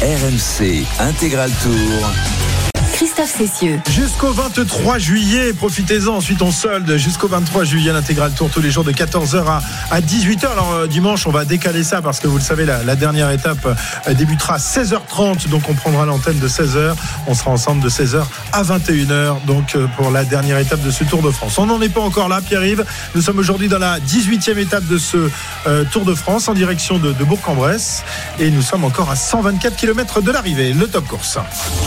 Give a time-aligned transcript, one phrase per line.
[0.00, 2.57] RMC Intégral Tour.
[2.98, 3.78] Christophe Cessieux.
[3.88, 6.16] Jusqu'au 23 juillet, profitez-en.
[6.16, 9.60] Ensuite, on solde jusqu'au 23 juillet l'intégral tour tous les jours de 14h
[9.92, 10.46] à, 18h.
[10.50, 13.64] Alors, euh, dimanche, on va décaler ça parce que vous le savez, la, dernière étape
[13.64, 15.48] euh, débutera à 16h30.
[15.48, 16.96] Donc, on prendra l'antenne de 16h.
[17.28, 19.44] On sera ensemble de 16h à 21h.
[19.46, 21.56] Donc, euh, pour la dernière étape de ce Tour de France.
[21.58, 22.84] On n'en est pas encore là, Pierre-Yves.
[23.14, 25.30] Nous sommes aujourd'hui dans la 18e étape de ce
[25.92, 28.02] Tour de France en direction de, de Bourg-en-Bresse.
[28.40, 30.72] Et nous sommes encore à 124 km de l'arrivée.
[30.72, 31.38] Le top course.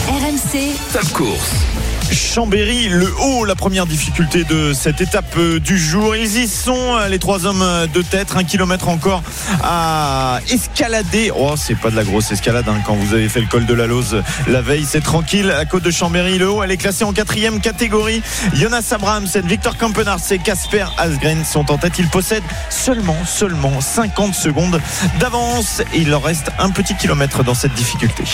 [0.08, 0.72] RMC
[1.10, 2.01] course.
[2.12, 6.14] Chambéry, le haut, la première difficulté de cette étape euh, du jour.
[6.14, 9.22] Ils y sont, euh, les trois hommes de tête, un kilomètre encore
[9.62, 11.32] à escalader.
[11.34, 13.74] Oh, c'est pas de la grosse escalade hein, quand vous avez fait le col de
[13.74, 14.86] la Lose la veille.
[14.88, 15.46] C'est tranquille.
[15.46, 18.22] La côte de Chambéry, le haut, elle est classée en quatrième catégorie.
[18.54, 21.98] Jonas Abrahamsen, Victor Campenard et Casper Asgren sont en tête.
[21.98, 24.80] Ils possèdent seulement, seulement 50 secondes
[25.18, 25.82] d'avance.
[25.94, 28.24] Il leur reste un petit kilomètre dans cette difficulté.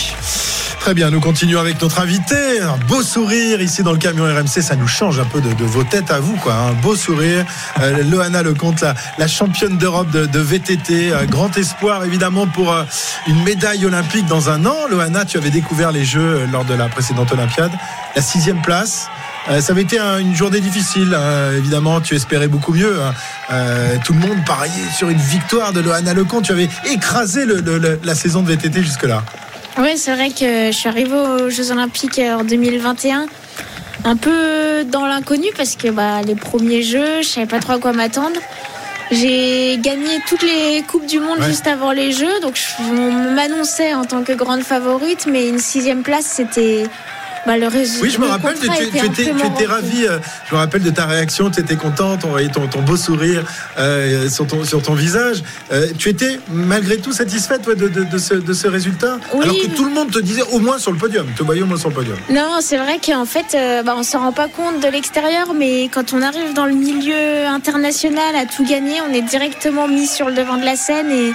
[0.79, 2.61] Très bien, nous continuons avec notre invité.
[2.61, 5.83] Un beau sourire ici dans le camion RMC, ça nous change un peu de, vos
[5.83, 6.55] têtes à vous, quoi.
[6.55, 7.45] Un beau sourire.
[7.79, 8.83] Euh, Loana Lecomte,
[9.19, 12.83] la, championne d'Europe de, VTT, euh, grand espoir évidemment pour euh,
[13.27, 14.87] une médaille olympique dans un an.
[14.89, 17.71] Loana, tu avais découvert les Jeux euh, lors de la précédente Olympiade,
[18.15, 19.07] la sixième place.
[19.47, 21.15] ça avait été une journée difficile,
[21.55, 22.01] évidemment.
[22.01, 22.97] Tu espérais beaucoup mieux.
[23.03, 23.99] Hein.
[24.03, 26.45] tout le monde pariait sur une victoire de Loana Lecomte.
[26.45, 27.45] Tu avais écrasé
[28.03, 29.23] la saison de VTT jusque-là.
[29.77, 33.27] Oui, c'est vrai que je suis arrivée aux Jeux Olympiques en 2021
[34.05, 37.79] un peu dans l'inconnu parce que bah, les premiers jeux, je savais pas trop à
[37.79, 38.39] quoi m'attendre.
[39.11, 42.83] J'ai gagné toutes les coupes du monde juste avant les Jeux, donc je
[43.33, 46.83] m'annonçais en tant que grande favorite, mais une sixième place, c'était
[47.45, 48.03] bah, le résultat.
[48.03, 48.67] Oui, je me rappelle, tu,
[49.05, 50.05] étais, tu ravie.
[50.05, 53.43] Euh, je me rappelle de ta réaction, tu étais contente, on voyait ton, beau sourire
[53.77, 55.43] euh, sur, ton, sur ton visage.
[55.71, 59.19] Euh, tu étais malgré tout satisfaite de, de, ce, de, ce, résultat?
[59.33, 61.65] Alors que tout le monde te disait au moins sur le podium, te voyais au
[61.65, 62.17] moins sur le podium.
[62.29, 65.89] Non, c'est vrai qu'en fait, bah, on ne s'en rend pas compte de l'extérieur, mais
[65.93, 70.29] quand on arrive dans le milieu international à tout gagner, on est directement mis sur
[70.29, 71.33] le devant de la scène et.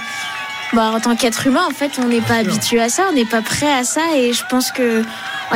[0.73, 3.23] Bah, en tant qu'être humain, en fait, on n'est pas habitué à ça, on n'est
[3.23, 5.03] pas prêt à ça, et je pense que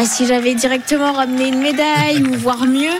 [0.03, 2.97] si j'avais directement ramené une médaille ou voire mieux,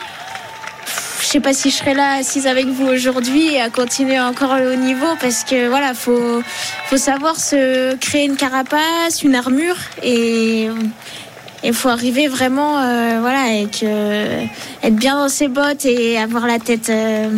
[1.21, 4.51] je sais pas si je serais là assise avec vous aujourd'hui et à continuer encore
[4.51, 6.41] au niveau parce que voilà, faut
[6.85, 10.69] faut savoir se créer une carapace, une armure et
[11.63, 16.57] il faut arriver vraiment euh, voilà avec être bien dans ses bottes et avoir la
[16.57, 17.29] tête euh,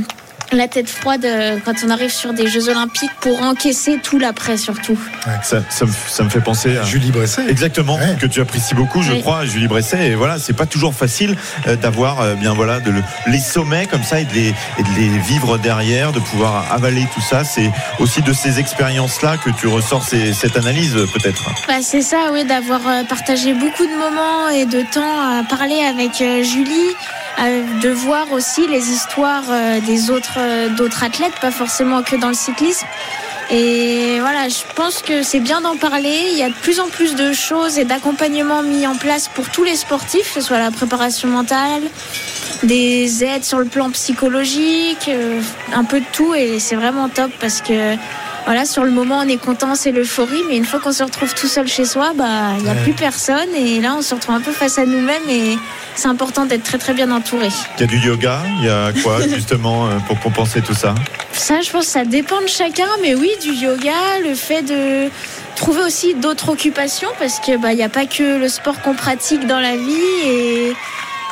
[0.51, 4.57] la tête froide euh, quand on arrive sur des Jeux Olympiques pour encaisser tout l'après
[4.57, 5.00] surtout.
[5.44, 5.85] Ça, ça,
[6.23, 7.50] me, fait penser à Julie Bresset.
[7.50, 10.09] Exactement, que tu apprécies beaucoup, je crois, Julie Bresset.
[10.09, 12.91] Et voilà, c'est pas toujours facile euh, d'avoir euh, bien voilà de
[13.28, 17.07] les sommets comme ça et de, les, et de les vivre derrière, de pouvoir avaler
[17.13, 17.44] tout ça.
[17.44, 21.50] C'est aussi de ces expériences-là que tu ressors cette analyse peut-être.
[21.67, 26.17] Bah, c'est ça, oui, d'avoir partagé beaucoup de moments et de temps à parler avec
[26.44, 26.95] Julie,
[27.39, 29.43] de voir aussi les histoires
[29.85, 32.85] des autres euh, d'autres athlètes, pas forcément que dans le cyclisme.
[33.49, 36.15] Et voilà, je pense que c'est bien d'en parler.
[36.31, 39.49] Il y a de plus en plus de choses et d'accompagnements mis en place pour
[39.49, 41.81] tous les sportifs, que ce soit la préparation mentale,
[42.63, 45.41] des aides sur le plan psychologique, euh,
[45.73, 46.33] un peu de tout.
[46.33, 47.95] Et c'est vraiment top parce que
[48.46, 51.34] voilà, sur le moment, on est content, c'est l'euphorie, mais une fois qu'on se retrouve
[51.34, 54.35] tout seul chez soi, bah, il n'y a plus personne, et là, on se retrouve
[54.35, 55.57] un peu face à nous-mêmes, et
[55.96, 57.50] c'est important d'être très très bien entouré.
[57.78, 60.96] Il y a du yoga, il y a quoi justement euh, pour compenser tout ça?
[61.34, 65.09] Ça, je pense, ça dépend de chacun, mais oui, du yoga, le fait de
[65.56, 68.96] trouver aussi d'autres occupations, parce que bah, il n'y a pas que le sport qu'on
[68.96, 70.73] pratique dans la vie, et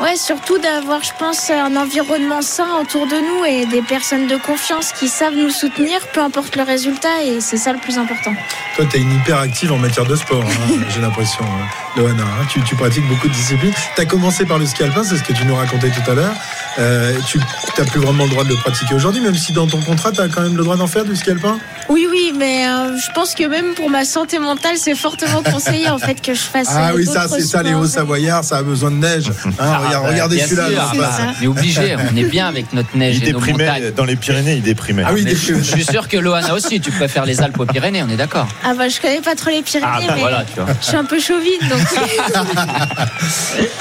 [0.01, 4.37] Ouais, surtout d'avoir, je pense, un environnement sain autour de nous et des personnes de
[4.37, 8.31] confiance qui savent nous soutenir, peu importe le résultat, et c'est ça le plus important.
[8.77, 11.67] Toi, tu es une hyper active en matière de sport, hein, j'ai l'impression, hein,
[11.97, 12.23] Loana.
[12.23, 12.45] Hein.
[12.49, 13.73] tu, tu, pratiques beaucoup de disciplines.
[13.95, 16.13] Tu as commencé par le ski alpin, c'est ce que tu nous racontais tout à
[16.13, 16.33] l'heure.
[16.77, 17.37] Euh, tu
[17.77, 20.21] n'as plus vraiment le droit de le pratiquer aujourd'hui, même si dans ton contrat, tu
[20.21, 21.57] as quand même le droit d'en faire du ski alpin?
[21.89, 25.89] Oui, oui, mais euh, je pense que même pour ma santé mentale, c'est fortement conseillé
[25.89, 26.69] en fait que je fasse.
[26.71, 29.31] Ah oui, ça, c'est ça, les Hauts-Savoyards, ça a besoin de neige.
[29.59, 30.91] Hein, ah, bah, regardez celui-là.
[31.40, 33.91] on est obligé, on est bien avec notre neige il et nos montagnes.
[33.91, 35.03] Dans les Pyrénées, il déprimait.
[35.06, 38.09] Ah oui, je suis sûr que Loana aussi, tu préfères les Alpes aux Pyrénées, on
[38.09, 38.47] est d'accord.
[38.64, 40.74] Ah bah je connais pas trop les Pyrénées, ah, bah, mais voilà, tu vois.
[40.82, 41.59] je suis un peu chauvine.
[41.70, 41.82] Donc...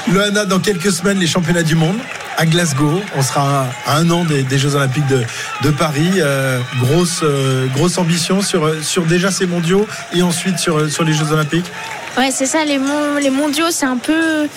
[0.11, 1.97] Loana, dans quelques semaines, les championnats du monde
[2.39, 3.01] à Glasgow.
[3.17, 6.09] On sera à un an des, Jeux Olympiques de, Paris.
[6.17, 11.13] Euh, grosse, euh, grosse ambition sur, sur déjà ces mondiaux et ensuite sur, sur les
[11.13, 11.69] Jeux Olympiques.
[12.17, 12.63] Ouais, c'est ça.
[12.65, 12.79] Les,
[13.21, 14.47] les mondiaux, c'est un peu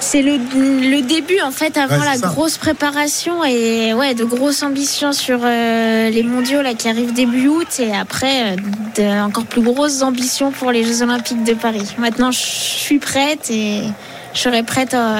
[0.00, 2.26] c'est le, le début en fait avant Ouais, la ça.
[2.28, 7.48] grosse préparation et ouais de grosses ambitions sur euh, les mondiaux là qui arrivent début
[7.48, 8.56] août et après euh,
[8.96, 11.94] de encore plus grosses ambitions pour les Jeux Olympiques de Paris.
[11.98, 13.82] Maintenant je suis prête et
[14.34, 15.16] je serai prête à,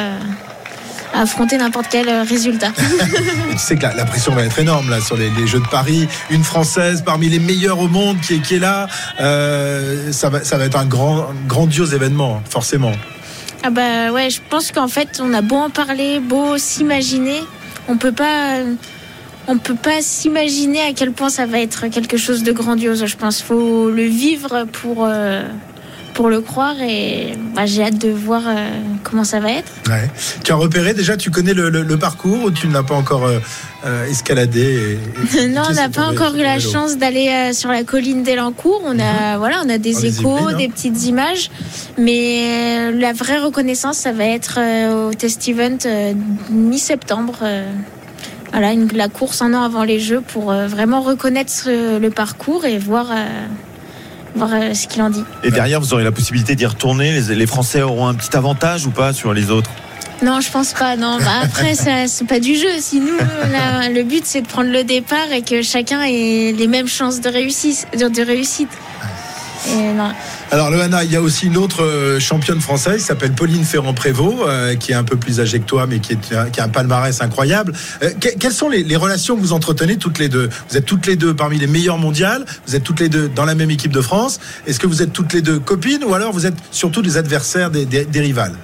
[1.14, 2.70] à affronter n'importe quel euh, résultat.
[3.52, 5.68] Tu sais que la, la pression va être énorme là sur les, les Jeux de
[5.68, 6.06] Paris.
[6.30, 8.86] Une Française parmi les meilleures au monde qui est, qui est là.
[9.20, 12.92] Euh, ça, va, ça va être un grand, un grandiose événement, forcément.
[13.62, 17.40] Ah bah ouais, je pense qu'en fait, on a beau en parler, beau s'imaginer,
[17.88, 18.60] on peut pas,
[19.48, 23.06] on peut pas s'imaginer à quel point ça va être quelque chose de grandiose.
[23.06, 25.42] Je pense faut le vivre pour euh,
[26.16, 28.68] pour le croire et bah, j'ai hâte de voir euh,
[29.04, 29.70] comment ça va être.
[29.86, 30.10] Ouais.
[30.42, 32.94] Tu as repéré déjà, tu connais le, le- le parcours ou tu ne l'as pas
[32.94, 33.38] encore euh,
[33.84, 34.98] euh, escaladé
[35.34, 38.22] et- et- non, on n'a pas encore eu la chance d'aller euh, sur la colline
[38.22, 38.80] d'Elancourt.
[38.84, 40.54] On a, voilà, on a des échos, hein.
[40.56, 41.50] des petites images,
[41.98, 44.58] mais la vraie reconnaissance, ça va être
[45.08, 45.76] au test event
[46.50, 47.36] mi-septembre.
[48.52, 52.10] voilà, une- la course un an avant les Jeux pour euh, vraiment reconnaître ce- le
[52.10, 53.26] parcours et voir, euh,
[54.36, 55.24] voir ce qu'il en dit.
[55.42, 57.20] Et derrière, vous aurez la possibilité d'y retourner.
[57.20, 59.70] Les, les Français auront un petit avantage ou pas sur les autres?
[60.22, 60.96] Non, je pense pas.
[60.96, 62.68] Non, bah après, c'est pas du jeu.
[62.78, 66.88] Si nous, le but, c'est de prendre le départ et que chacun ait les mêmes
[66.88, 67.86] chances de réussite.
[67.98, 68.70] De, de réussite.
[69.68, 70.10] Et non.
[70.52, 74.46] Alors, Loana, il y a aussi une autre euh, championne française qui s'appelle Pauline Ferrand-Prévot,
[74.46, 76.64] euh, qui est un peu plus âgée que toi, mais qui, est, euh, qui a
[76.64, 77.72] un palmarès incroyable.
[78.02, 80.48] Euh, que- quelles sont les, les relations que vous entretenez toutes les deux?
[80.70, 83.44] Vous êtes toutes les deux parmi les meilleures mondiales, vous êtes toutes les deux dans
[83.44, 84.38] la même équipe de France.
[84.66, 87.70] Est-ce que vous êtes toutes les deux copines ou alors vous êtes surtout des adversaires,
[87.70, 88.54] des, des- des rivales?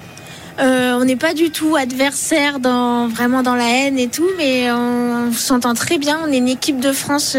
[0.59, 4.71] Euh, on n'est pas du tout adversaires dans vraiment dans la haine et tout, mais
[4.71, 6.19] on s'entend très bien.
[6.27, 7.35] On est une équipe de France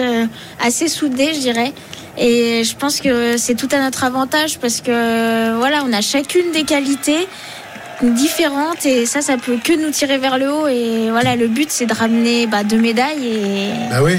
[0.61, 1.73] assez soudée, je dirais.
[2.17, 6.53] Et je pense que c'est tout à notre avantage parce que voilà, on a chacune
[6.53, 7.27] des qualités
[8.03, 10.69] différentes et ça, ça peut que nous tirer vers le haut.
[10.69, 14.19] Et voilà, le but c'est de ramener bah, deux médailles et Bah oui.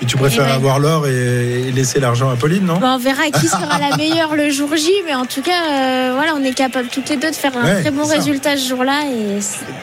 [0.00, 2.78] Et tu préfères avoir l'or et, laisser l'argent à Pauline, non?
[2.78, 6.12] Bah, on verra qui sera la meilleure le jour J, mais en tout cas, euh,
[6.14, 8.68] voilà, on est capable toutes les deux de faire un Ouais, très bon résultat ce
[8.68, 9.40] jour-là et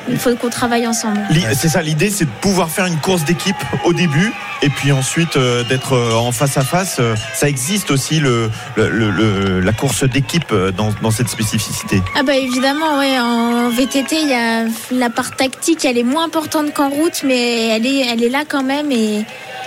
[0.09, 1.19] il faut qu'on travaille ensemble.
[1.53, 4.31] C'est ça, l'idée, c'est de pouvoir faire une course d'équipe au début
[4.65, 6.97] et puis ensuite euh, d'être euh, en face à face.
[6.99, 12.01] Euh, Ça existe aussi le, la course d'équipe dans, dans cette spécificité.
[12.17, 16.25] Ah bah évidemment, ouais, en VTT, il y a la part tactique, elle est moins
[16.25, 19.23] importante qu'en route, mais elle est, elle est là quand même et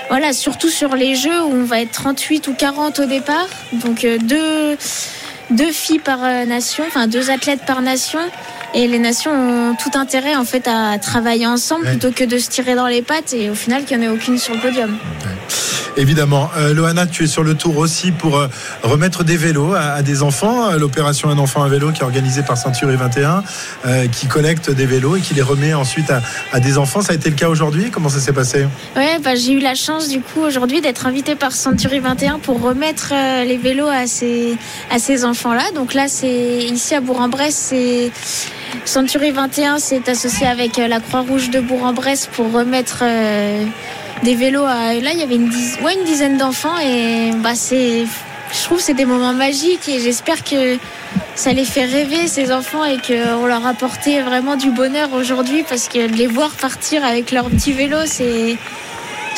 [0.09, 4.07] voilà, surtout sur les jeux où on va être 38 ou 40 au départ, donc
[4.23, 4.77] deux,
[5.51, 8.21] deux filles par nation, enfin deux athlètes par nation.
[8.75, 11.91] Et les nations ont tout intérêt en fait à travailler ensemble Ouais.
[11.93, 14.15] plutôt que de se tirer dans les pattes et au final qu'il n'y en ait
[14.15, 14.97] aucune sur le podium.
[15.97, 16.49] Évidemment.
[16.57, 18.47] Euh, Loana, tu es sur le tour aussi pour euh,
[18.85, 20.71] remettre des vélos à, à des enfants.
[20.71, 23.43] Euh, L'opération Un enfant, un vélo qui est organisée par Ceinture et 21,
[23.87, 26.21] euh, qui collecte des vélos et qui les remet ensuite à,
[26.53, 27.01] à des enfants.
[27.01, 27.91] Ça a été le cas aujourd'hui?
[27.91, 28.67] Comment ça s'est passé?
[28.95, 32.61] Ouais, bah, j'ai eu la chance du coup aujourd'hui d'être invitée par Century 21 pour
[32.63, 33.13] remettre
[33.45, 34.57] les vélos à ces,
[34.93, 35.65] à ces enfants-là.
[35.75, 38.13] Donc là, c'est ici à Bourg-en-Bresse, c'est
[38.85, 43.65] Century 21 s'est associé avec euh, la Croix-Rouge de Bourg-en-Bresse pour remettre euh,
[44.23, 44.95] des vélos à.
[44.95, 45.49] Là, il y avait une,
[46.05, 47.53] dizaine, d'enfants et bah.
[48.51, 50.79] Je trouve que c'est des moments magiques et j'espère que
[51.35, 55.65] ça les fait rêver ces enfants et qu'on leur a apporté vraiment du bonheur aujourd'hui
[55.69, 58.57] parce que les voir partir avec leur petit vélo, c'est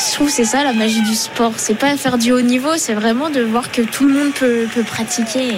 [0.09, 1.53] je trouve c'est ça la magie du sport.
[1.57, 4.67] C'est pas faire du haut niveau, c'est vraiment de voir que tout le monde peut,
[4.85, 5.53] pratiquer.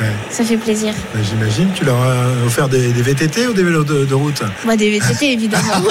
[0.00, 0.12] Ouais.
[0.30, 0.92] Ça fait plaisir.
[1.14, 1.68] Euh, J'imagine.
[1.74, 4.42] Tu leur as offert des, des VTT ou des vélos de, de route?
[4.64, 5.72] Moi, des VTT évidemment.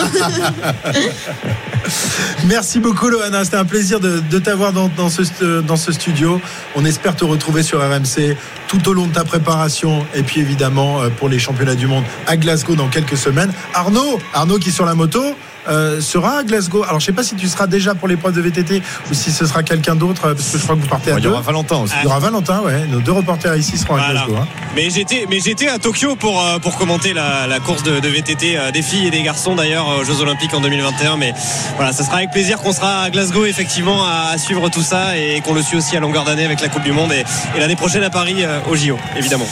[2.45, 3.43] Merci beaucoup, Loana.
[3.43, 6.39] C'était un plaisir de, de t'avoir dans, dans ce, dans ce studio.
[6.75, 8.35] On espère te retrouver sur RMC
[8.67, 12.03] tout au long de ta préparation et puis évidemment euh, pour les championnats du monde
[12.27, 13.51] à Glasgow dans quelques semaines.
[13.73, 15.23] Arnaud, Arnaud qui est sur la moto.
[15.67, 16.83] Euh, sera à Glasgow.
[16.83, 19.45] Alors je sais pas si tu seras déjà pour l'épreuve de VTT ou si ce
[19.45, 21.29] sera quelqu'un d'autre euh, parce que je crois que vous partez à Il y deux.
[21.29, 21.93] aura Valentin aussi.
[22.01, 22.85] Il y aura Valentin, ouais.
[22.87, 24.25] Nos deux reporters ici seront à Voilà.
[24.25, 24.35] Glasgow.
[24.37, 24.47] hein.
[24.75, 28.07] Mais j'étais, mais j'étais à Tokyo pour euh, pour commenter la, la course de, de
[28.07, 31.17] VTT des filles et des garçons d'ailleurs aux Jeux Olympiques en 2021.
[31.17, 31.33] Mais
[31.77, 35.17] voilà, ça sera avec plaisir qu'on sera à Glasgow effectivement à, à suivre tout ça
[35.17, 37.23] et qu'on le suit aussi à longueur d'année avec la Coupe du Monde et,
[37.55, 39.47] et l'année prochaine à Paris euh, au JO évidemment.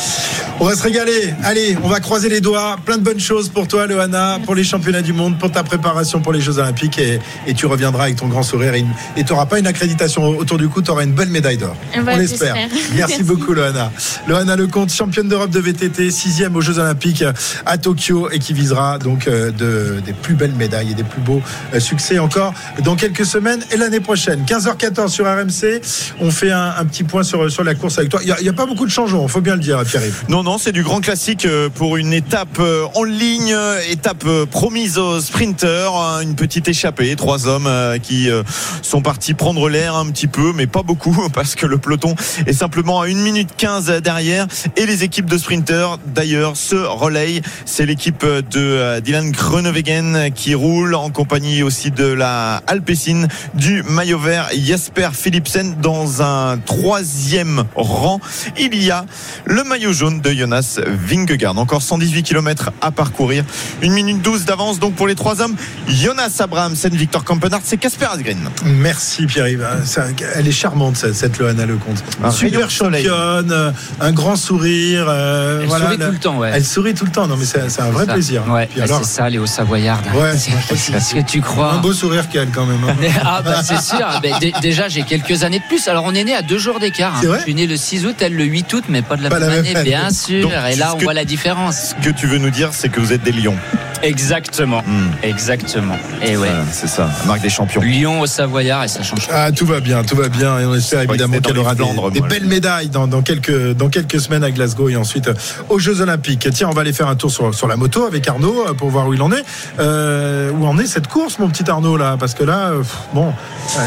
[0.60, 1.34] On va se régaler.
[1.44, 2.78] Allez, on va croiser les doigts.
[2.86, 6.03] Plein de bonnes choses pour toi, Loana, pour les championnats du monde, pour ta préparation.
[6.04, 9.32] Préparation pour les Jeux Olympiques et, et tu reviendras avec ton grand sourire et tu
[9.32, 11.76] n'auras pas une accréditation autour du cou, tu auras une belle médaille d'or.
[11.96, 12.56] Bah, On l'espère.
[12.56, 13.24] Merci Merci.
[13.24, 13.92] beaucoup, Loana.
[14.28, 17.24] Loana Lecomte, championne d'Europe de VTT, sixième aux Jeux Olympiques
[17.66, 21.22] à Tokyo et qui visera donc euh, de, des plus belles médailles et des plus
[21.22, 21.42] beaux
[21.74, 24.44] euh, succès encore dans quelques semaines et l'année prochaine.
[24.46, 25.82] 15h14 sur RMC.
[26.20, 28.20] On fait un, un petit point sur, sur la course avec toi.
[28.24, 30.26] Il n'y a, pas beaucoup de changements, faut bien le dire, Pierre-Yves.
[30.30, 32.60] Non, non, c'est du grand classique euh, pour une étape
[32.94, 33.56] en ligne,
[33.90, 38.44] étape promise aux sprinteurs, hein, une petite échappée, trois hommes euh, qui euh,
[38.82, 42.54] sont partis prendre l'air un petit peu, mais pas beaucoup, parce que le peloton est
[42.54, 44.48] simplement à 1 minute 15 derrière,
[44.78, 47.42] et les équipes de sprinteurs, d'ailleurs, se relayent.
[47.66, 53.84] C'est l'équipe de euh, Dylan Groenewegen qui roule en compagnie aussi de la Alpecin du
[53.84, 58.20] maillot vert Jasper Philipsen dans un troisième rang.
[58.58, 59.06] Il y a
[59.46, 61.58] le maillot jaune de Jonas Vingegaard.
[61.58, 63.44] Encore 118 km à parcourir.
[63.84, 65.56] 1 minute 12 d'avance donc pour les trois hommes.
[65.88, 68.38] Jonas Abrahamsen, Victor Kampenhardt, c'est Casper Asgreen.
[68.66, 69.68] Merci Pierre-Yves.
[69.86, 72.04] Ça, Elle est charmante cette, cette Loana Lecomte.
[72.24, 73.06] Un rayon Super de soleil.
[73.06, 75.06] championne, euh, un grand sourire.
[75.10, 76.52] euh, Elle voilà, sourit la- tout le temps, ouais.
[76.54, 77.28] Elle sourit tout le temps.
[77.28, 78.14] Non mais c'est c'est un vrai Ça.
[78.14, 78.44] plaisir.
[78.50, 80.06] Ouais, Puis bah, alors, c'est ça, Léo Savoyarde.
[80.16, 81.74] Ouais, C'est- crois que c'est ce que tu crois.
[81.74, 82.84] un beau sourire qu'elle quand même.
[82.88, 82.96] hein.
[83.26, 85.88] Ah bah c'est sûr, Ah, bah, dé- déjà j'ai quelques années de plus.
[85.88, 87.16] Alors on est né à deux jours d'écart.
[87.18, 87.20] hein.
[87.22, 89.30] C'est Je suis né le 6 août, elle le 8 août, mais pas de la
[89.30, 89.90] Pas même la même année, année.
[89.90, 90.44] bien sûr.
[90.44, 91.94] Donc, Et là on que- voit la différence.
[92.00, 93.58] Ce que tu veux nous dire, c'est que vous êtes des lions.
[94.04, 95.12] Exactement, Hmm.
[95.24, 95.96] exactement.
[96.22, 96.36] Et ouais.
[96.50, 97.82] Voilà, c'est ça, la marque des champions.
[97.82, 99.28] Lyon au Savoyard et ça change.
[99.32, 100.60] Ah, tout va bien, tout va bien.
[100.60, 101.74] Et on espère évidemment qu'elle dans aura
[102.12, 105.34] des, des belles médailles dans, dans quelques, dans quelques semaines à Glasgow et ensuite euh,
[105.70, 106.48] aux Jeux Olympiques.
[106.54, 108.90] Tiens, on va aller faire un tour sur, sur la moto avec Arnaud euh, pour
[108.90, 109.44] voir où il en est.
[109.80, 112.18] Euh, où en est cette course, mon petit Arnaud, là?
[112.20, 113.34] Parce que là, pff, bon,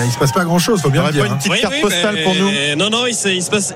[0.07, 1.23] il se passe pas grand-chose, faut bien le dire.
[1.23, 1.37] pas une hein.
[1.37, 2.51] petite Oui, carte oui, postale mais- pour nous?
[2.79, 3.75] Non, non, il se, il se passe.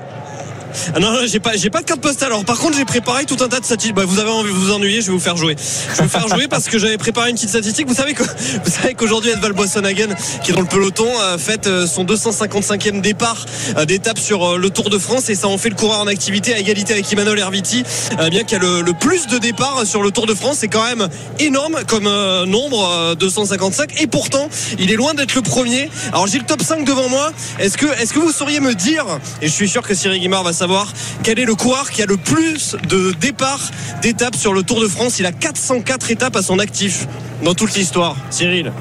[0.95, 2.29] Ah non, j'ai pas, de carte postale.
[2.29, 3.95] Alors, par contre, j'ai préparé tout un tas de statistiques.
[3.95, 5.55] Bah, vous avez envie de vous ennuyer, je vais vous faire jouer.
[5.57, 7.87] Je vais vous faire jouer parce que j'avais préparé une petite statistique.
[7.87, 8.23] Vous savez que,
[8.63, 13.45] vous savez qu'aujourd'hui, Edval Boissonhagen, qui est dans le peloton, fait euh, son 255e départ
[13.77, 16.07] euh, d'étape sur euh, le Tour de France et ça en fait le coureur en
[16.07, 17.83] activité à égalité avec Emmanuel Herviti,
[18.29, 20.57] bien qu'il y a le, plus de départs sur le Tour de France.
[20.59, 21.07] C'est quand même
[21.39, 22.07] énorme comme
[22.45, 24.01] nombre, euh, 255.
[24.01, 24.49] Et pourtant,
[24.79, 25.89] il est loin d'être le premier.
[26.09, 27.31] Alors, j'ai le top 5 devant moi.
[27.59, 29.05] Est-ce que, est-ce que vous sauriez me dire,
[29.41, 32.05] et je suis sûr que Cyril Guimard va savoir, quel est le coureur qui a
[32.05, 33.71] le plus de départs
[34.03, 37.07] d'étapes sur le Tour de France Il a 404 étapes à son actif
[37.43, 38.15] dans toute l'histoire.
[38.29, 38.71] Cyril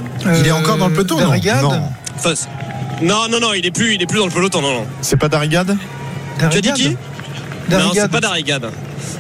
[0.40, 1.32] Il est encore dans le peloton, non
[1.62, 1.82] Non.
[2.16, 2.34] Enfin,
[3.00, 4.60] Non, non, non, il est plus, il est plus dans le peloton.
[4.60, 4.87] Non, non.
[5.00, 5.75] C'est pas d'Arigade
[6.38, 6.96] Tu as dit qui
[7.70, 8.70] Non, c'est pas Darrigade.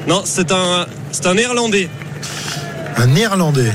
[0.06, 1.88] Non, c'est un, c'est un Néerlandais.
[2.98, 3.72] Un Néerlandais.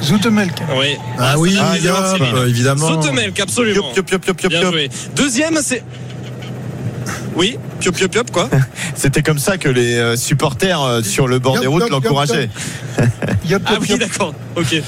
[0.00, 0.52] Zoetemelk.
[0.78, 0.96] Oui.
[1.18, 2.48] Ah, oui, hop, Cyril.
[2.48, 2.86] évidemment.
[2.86, 3.92] Zoetemelk, absolument.
[3.96, 4.90] Yop, yop, Bien joué.
[5.16, 5.82] Deuxième, c'est.
[7.36, 8.48] Oui, piop, piop, piop, quoi
[8.94, 12.50] C'était comme ça que les euh, supporters euh, sur le bord Yop, des routes l'encourageaient.
[13.66, 14.32] Ah oui, d'accord.
[14.56, 14.82] Ok.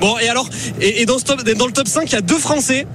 [0.00, 0.48] Bon, et alors,
[0.80, 2.86] et, et dans, ce top, dans le top 5, il y a deux Français.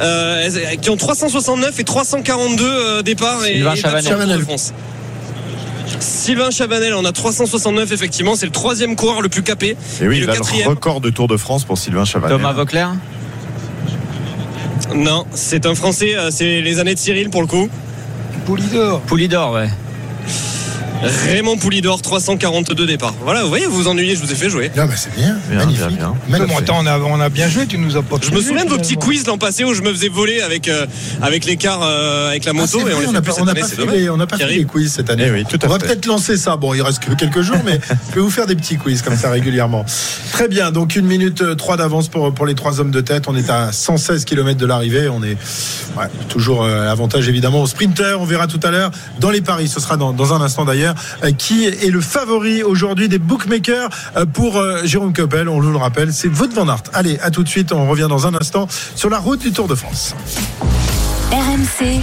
[0.00, 0.48] euh,
[0.80, 4.42] qui ont 369 et 342 euh, départs et, Sylvain et de.
[4.42, 4.72] France.
[6.00, 9.76] Sylvain Chavanel en a 369 effectivement, c'est le troisième coureur le plus capé.
[10.00, 12.04] Et oui, Et il le a le quatrième record de Tour de France pour Sylvain
[12.04, 12.38] Chavanel.
[12.38, 12.94] Thomas Vauclair
[14.94, 17.68] Non, c'est un Français, euh, c'est les années de Cyril pour le coup.
[18.44, 19.00] Poulidor.
[19.02, 19.68] Poulidor, ouais.
[21.02, 23.14] Raymond Poulidor, 342 départs.
[23.24, 24.70] Voilà, vous voyez, vous vous ennuyez, je vous ai fait jouer.
[24.76, 25.88] Non, mais c'est bien, Bien, magnifique.
[25.88, 26.46] bien, bien.
[26.58, 28.70] Attends, on a, on a bien joué, tu nous as pas Je me souviens de
[28.70, 30.86] vos petits quiz l'an passé où je me faisais voler avec, euh,
[31.20, 33.66] avec l'écart euh, avec la Ah, moto et on n'a pas, on n'a année, pas
[33.66, 34.58] c'est fait les, on n'a pas fait Thierry.
[34.60, 35.24] les quiz cette année.
[35.26, 36.56] Eh oui, tout à on va peut-être lancer ça.
[36.56, 37.80] Bon, il reste que quelques jours, mais
[38.10, 39.84] je vais vous faire des petits quiz comme ça régulièrement.
[40.32, 40.70] Très bien.
[40.72, 43.24] Donc une minute euh, trois d'avance pour pour les trois hommes de tête.
[43.28, 45.08] On est à 116 km de l'arrivée.
[45.08, 45.36] On est
[45.98, 48.20] ouais, toujours euh, avantage évidemment au sprinter.
[48.20, 48.90] On verra tout à l'heure
[49.20, 49.68] dans les paris.
[49.68, 50.91] Ce sera dans, dans un instant d'ailleurs.
[51.24, 55.70] Euh, qui est le favori aujourd'hui des bookmakers euh, pour euh, Jérôme Coppel On vous
[55.70, 56.82] le rappelle, c'est Wout van Aert.
[56.92, 57.72] Allez, à tout de suite.
[57.72, 60.14] On revient dans un instant sur la route du Tour de France.
[61.30, 62.00] RMC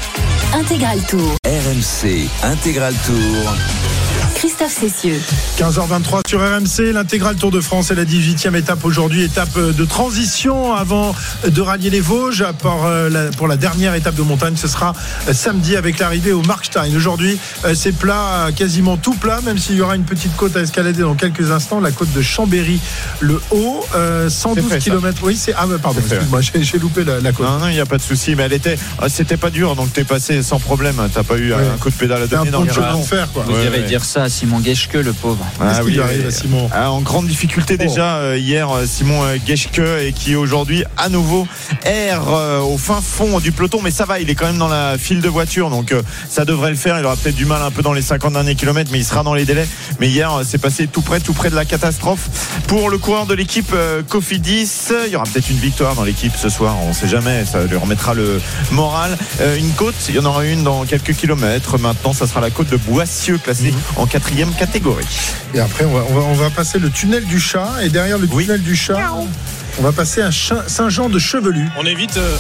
[0.54, 1.36] Intégral Tour.
[1.46, 3.99] RMC Intégral Tour.
[4.40, 5.20] Christophe Cessieux.
[5.60, 9.84] 15h23 sur RMC, l'intégral Tour de France est la 18e étape aujourd'hui, étape euh, de
[9.84, 11.14] transition avant
[11.46, 12.46] de rallier les Vosges.
[12.60, 14.94] Pour euh, la, pour la dernière étape de montagne, ce sera
[15.28, 16.96] euh, samedi avec l'arrivée au Markstein.
[16.96, 17.38] Aujourd'hui,
[17.74, 21.16] c'est plat, quasiment tout plat, même s'il y aura une petite côte à escalader dans
[21.16, 22.80] quelques instants, la côte de Chambéry,
[23.20, 24.80] le haut, euh, 112 fait, ça.
[24.80, 25.20] km.
[25.24, 27.46] Oui, c'est ah ouais, pardon, excuse-moi, j'ai j'ai loupé la, la côte.
[27.46, 29.76] Non, non, il n'y a pas de souci, mais elle était, ah, c'était pas dur,
[29.76, 30.96] donc t'es passé sans problème.
[31.14, 31.56] T'as pas eu Ouais.
[31.74, 33.44] un coup de pédale à donner dans le de fer, quoi.
[33.46, 33.88] Vous Ouais, irez ouais.
[33.88, 35.44] dire ça à Simon Geschke, le pauvre.
[35.60, 36.00] Ah oui, oui.
[36.00, 36.70] arrive à Simon?
[36.72, 37.84] Ah, en grande difficulté Oh.
[37.84, 41.48] déjà euh, hier euh, Simon euh, Geschke et qui aujourd'hui à nouveau
[41.84, 43.80] erre euh, au fin fond du peloton.
[43.84, 46.46] Mais ça va il est quand même dans la file de voiture donc euh, ça
[46.46, 47.00] devrait le faire.
[47.00, 49.24] Il aura peut-être du mal un peu dans les 50 derniers kilomètres mais il sera
[49.24, 49.68] dans les délais.
[50.00, 52.30] Mais hier c'est passé tout près tout près de la catastrophe.
[52.68, 53.74] Pour le coureur de l'équipe
[54.10, 54.70] Cofidis
[55.08, 57.78] il y aura peut-être une victoire dans l'équipe ce soir on sait jamais ça lui
[57.78, 58.40] remettra le
[58.72, 59.18] moral.
[59.42, 61.78] Euh, une côte il y en aura une dans quelques kilomètres.
[61.80, 65.06] Maintenant ça sera la côte de Boissieu classée en quatrième catégorie
[65.54, 67.68] Et après, on va, on va, on va passer le tunnel du chat.
[67.84, 68.46] Et derrière le Oui.
[68.46, 69.12] tunnel du chat,
[69.78, 71.68] on va passer à Saint-Jean de Chevelu.
[71.78, 72.36] On évite, euh,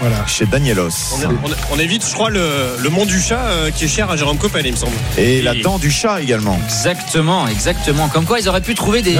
[0.00, 0.26] Voilà.
[0.26, 2.42] chez Danielos on, on- on évite, je crois, le,
[2.82, 4.92] le mont du chat euh, qui est cher à Jérôme Coppel, il me semble.
[5.18, 6.58] Et la dent du chat également.
[6.64, 8.08] Exactement, exactement.
[8.08, 9.14] Comme quoi, ils auraient pu trouver des,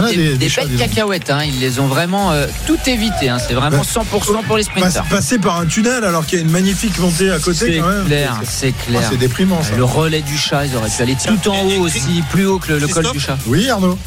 [0.49, 1.31] chats, belles cacahuètes.
[1.31, 1.41] hein.
[1.45, 3.29] Ils les ont vraiment euh, tout évité.
[3.29, 3.39] hein.
[3.39, 3.85] C'est vraiment Ouais.
[3.85, 5.05] 100% pour les sprinters.
[5.05, 7.89] passer par un tunnel alors qu'il y a une magnifique montée à côté C'est quand
[7.89, 8.07] même.
[8.07, 9.03] clair, c'est Ah, clair.
[9.11, 9.77] c'est déprimant ça.
[9.77, 12.73] Le relais du chat, ils auraient pu aller tout en haut aussi, plus haut que
[12.73, 13.37] le, le col du chat.
[13.47, 13.99] Oui, Arnaud.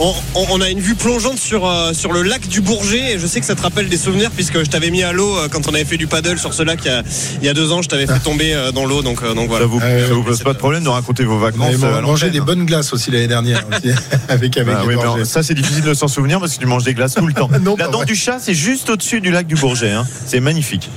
[0.00, 3.18] On, on- on a une vue plongeante sur, euh, sur le lac du Bourget et
[3.18, 5.48] je sais que ça te rappelle des souvenirs puisque je t'avais mis à l'eau euh,
[5.50, 7.02] quand on avait fait du paddle sur ce lac il y a,
[7.42, 7.82] il y a deux ans.
[7.82, 9.64] Je t'avais fait tomber euh, dans l'eau donc, euh, donc voilà.
[9.64, 11.74] Ça vous, Ouais, ça vous ouais, pose pas de problème de raconter vos On vacances
[11.82, 13.90] euh, à mangé des bonnes glaces aussi l'année dernière aussi,
[14.28, 15.24] avec avec oui, mais G.
[15.24, 17.50] ça c'est difficile de s'en souvenir parce que tu manges des glaces tout le temps.
[17.60, 18.06] Non, La dent vrai.
[18.06, 19.90] du chat, c'est juste au-dessus du lac du Bourget.
[19.90, 20.06] hein.
[20.26, 20.88] C'est magnifique.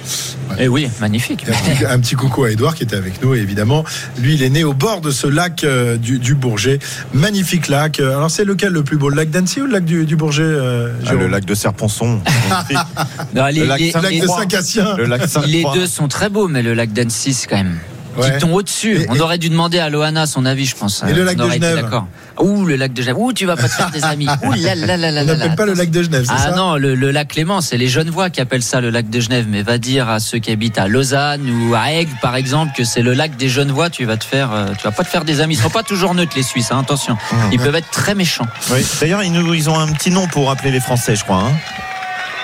[0.60, 1.44] Et Eh oui, magnifique.
[1.48, 3.84] Et Un petit, un petit coucou à Edouard qui était avec nous, évidemment.
[4.20, 6.78] Lui, il est né au bord de ce lac euh, du, du Bourget.
[7.14, 8.00] Magnifique lac.
[8.00, 10.44] Alors, c'est lequel le plus beau Le lac d'Annecy ou le lac du, du Bourget
[10.44, 12.20] euh, Ah, le lac de Serponçon.
[13.36, 14.96] Non, les, Le lac les- Saint- Le lac les- de Saint-Cassien.
[14.98, 17.78] le lac Saint les deux sont très beaux, mais le lac d'Annecy, c'est quand même.
[18.18, 18.34] Ouais.
[18.34, 19.06] Qui tombe au-dessus.
[19.10, 21.04] On et- aurait dû demander à Loana son avis, je pense.
[21.08, 22.08] Et le Euh, lac on de Genève D'accord.
[22.40, 23.18] Ouh, le lac de Genève.
[23.18, 24.28] Ouh, tu vas pas te faire des amis.
[24.44, 26.50] Ouh là là là là On là n'appelle pas le lac de Genève, c'est Ah
[26.50, 29.20] ça non, le, le lac Clément, c'est les Genevois qui appellent ça le lac de
[29.20, 29.46] Genève.
[29.48, 32.84] Mais va dire à ceux qui habitent à Lausanne ou à Aigues, par exemple, que
[32.84, 35.24] c'est le lac des Genevois, tu vas te faire, euh, tu vas pas te faire
[35.24, 35.56] des amis.
[35.56, 37.18] Ils sont pas toujours neutres, les Suisses, hein, attention.
[37.52, 38.48] Ils peuvent être très méchants.
[38.72, 38.86] Oui.
[39.00, 41.44] D'ailleurs, ils, nous- ils ont un petit nom pour appeler les Français, je crois.
[41.44, 41.52] hein.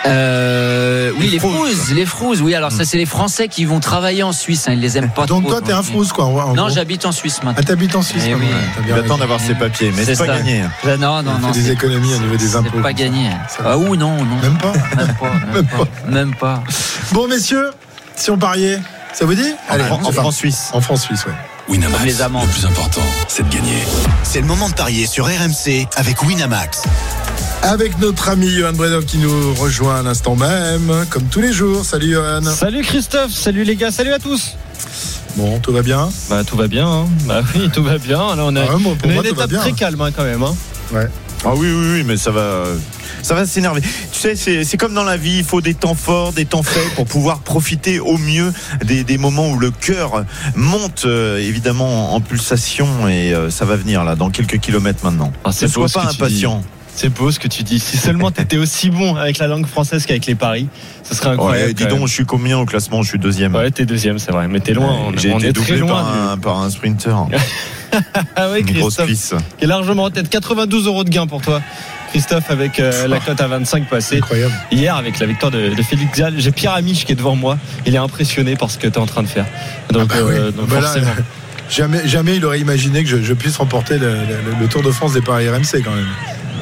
[0.06, 1.92] Euh, oui, Les Frouzes.
[1.94, 2.42] les frouzes.
[2.42, 4.68] Oui, alors ça, c'est les Français qui vont travailler en Suisse.
[4.68, 5.52] Hein, ils les aiment pas Donc, trop.
[5.54, 6.26] toi, t'es un frousse, quoi.
[6.26, 7.64] en- Non, j'habite en Suisse Ah, maintenant.
[7.64, 8.42] t'habites en Suisse Eh oui.
[8.42, 9.18] même, t'as Il bien attend raison.
[9.18, 10.38] d'avoir ses papiers, mais C'est pas ça.
[10.38, 10.64] gagné.
[10.86, 11.52] Euh, Non, non, On non.
[11.52, 12.70] des économies au niveau des impôts.
[12.76, 13.30] C'est pas gagné.
[13.66, 14.36] Ah ou non, non.
[14.42, 14.74] Même pas.
[14.96, 15.88] Même pas, même pas.
[16.08, 16.64] Même pas.
[17.12, 17.72] Bon, messieurs,
[18.16, 18.80] si on pariait,
[19.14, 20.12] ça vous dit Allez, en.
[20.12, 20.70] France-Suisse.
[20.74, 21.34] En France-Suisse, ouais.
[21.70, 22.44] Winamax, les amendes.
[22.46, 23.84] le plus important, c'est de gagner.
[24.24, 26.84] C'est le moment de parier sur RMC avec Winamax.
[27.64, 31.84] Avec notre ami Johan Bredov qui nous rejoint à l'instant même, comme tous les jours.
[31.84, 32.42] Salut Johan.
[32.44, 34.56] Salut Christophe, salut les gars, salut à tous.
[35.36, 37.06] Bon, tout va bien Bah tout va bien, hein.
[37.26, 38.36] bah oui tout va bien.
[38.36, 39.60] Là on a, Ah ouais, moi, pour on a moi, une tout va étape bien.
[39.60, 40.44] très calme hein, quand même.
[40.44, 40.56] Hein.
[41.46, 42.64] Ah oui, oui, oui, mais ça va.
[43.22, 43.82] Ça va s'énerver.
[43.82, 46.64] Tu sais, c'est c'est comme dans la vie, il faut des temps forts, des temps
[46.64, 48.54] faibles pour pouvoir profiter au mieux
[48.86, 50.24] des, des moments où le cœur
[50.56, 55.34] monte euh, évidemment en pulsation et euh, ça va venir là dans quelques kilomètres maintenant.
[55.44, 56.64] Ah, c'est ne sois pas impatient.
[57.00, 57.80] C'est beau ce que tu dis.
[57.80, 60.68] Si seulement tu étais aussi bon avec la langue française qu'avec les paris,
[61.04, 61.68] ce serait incroyable.
[61.68, 63.04] Ouais, dis donc, je suis combien au classement?
[63.04, 63.54] Je suis deuxième.
[63.54, 64.92] Ouais, t'es deuxième, c'est vrai, mais t'es loin.
[65.14, 65.90] on- J'ai on été est très doublé loin.
[65.90, 67.16] par un, par un sprinter.
[68.36, 69.08] Ah oui, Christophe,
[69.58, 70.28] qui est largement en tête.
[70.30, 71.62] 92 euros de gain pour toi.
[72.12, 74.18] Christophe avec euh, la cote à 25 passée.
[74.18, 74.54] Incroyable.
[74.72, 77.58] Hier avec la victoire de, de Félix Gall, j'ai Pierre Amiche qui est devant moi.
[77.86, 79.46] Il est impressionné par ce que tu es en train de faire.
[79.92, 80.34] Donc, Ah bah oui.
[80.36, 80.94] euh, donc Bah là.
[81.70, 84.92] Jamais, jamais il aurait imaginé que je, je puisse remporter le, le- le Tour de
[84.92, 86.06] France des paris RMC quand même.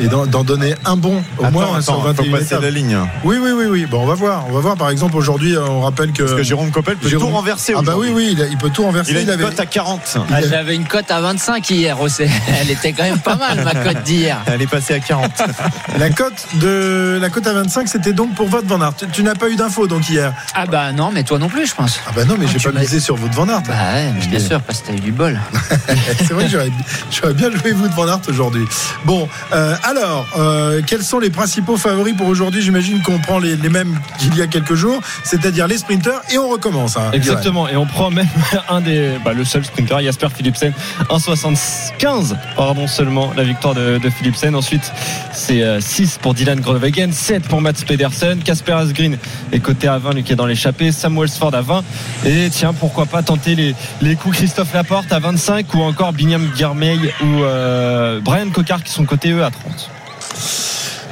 [0.01, 2.61] Et d'en donner un bon, au moins Attends, sur attends, 21 faut passer étapes.
[2.63, 2.97] la ligne.
[3.23, 3.85] Oui, oui, oui, oui.
[3.85, 4.45] Bon, on va voir.
[4.49, 4.75] On va voir.
[4.75, 6.23] Par exemple, aujourd'hui, euh, on rappelle que.
[6.23, 8.57] Parce que Jérôme Coppel peut Jérôme- tout renverser Ah bah oui, oui, il, a- il
[8.57, 9.11] peut tout renverser.
[9.11, 10.17] Il a une avait- cote à 40.
[10.31, 12.23] Ah, J'avais une cote à 25 hier aussi.
[12.61, 14.39] Elle était quand même pas mal, ma cote d'hier.
[14.47, 15.31] Elle est passée à 40.
[15.97, 18.95] La cote de la cote à 25, c'était donc pour votre Van Aert.
[18.97, 20.33] Tu, tu n'as pas eu d'infos donc hier?
[20.53, 21.99] Ah bah non, mais toi non plus, je pense.
[22.07, 23.61] Ah bah non, mais Ah, j'ai pas misé sur votre Van Aert.
[23.67, 25.39] Bah ouais, mais bien sûr, parce que t'as eu du bol.
[26.17, 28.65] C'est vrai que j'aurais, bien joué vous de Van Aert aujourd'hui.
[29.05, 33.55] Bon, euh, alors, euh, quels sont les principaux favoris pour aujourd'hui J'imagine qu'on prend les,
[33.69, 36.97] mêmes qu'il y a quelques jours, c'est-à-dire les sprinters, et on recommence.
[36.97, 38.27] hein, Exactement, et on prend même
[38.69, 40.73] un des, bah, le seul sprinter, Jasper Philipsen,
[41.09, 44.55] 1,75 pardon seulement la victoire de, Philipsen.
[44.55, 44.91] Ensuite,
[45.31, 49.17] c'est euh, 6 pour Dylan Groenewegen, 7 pour Mats Pedersen, Casper Asgreen
[49.51, 51.83] est coté à 20, lui qui est dans l'échappée, Sam Welsford à 20,
[52.25, 56.49] et tiens, pourquoi pas tenter les, les coups Christophe Laporte à 25 ou encore Binyam
[56.57, 59.74] Guermeil ou euh, Brian Cocard qui sont cotés eux à 30.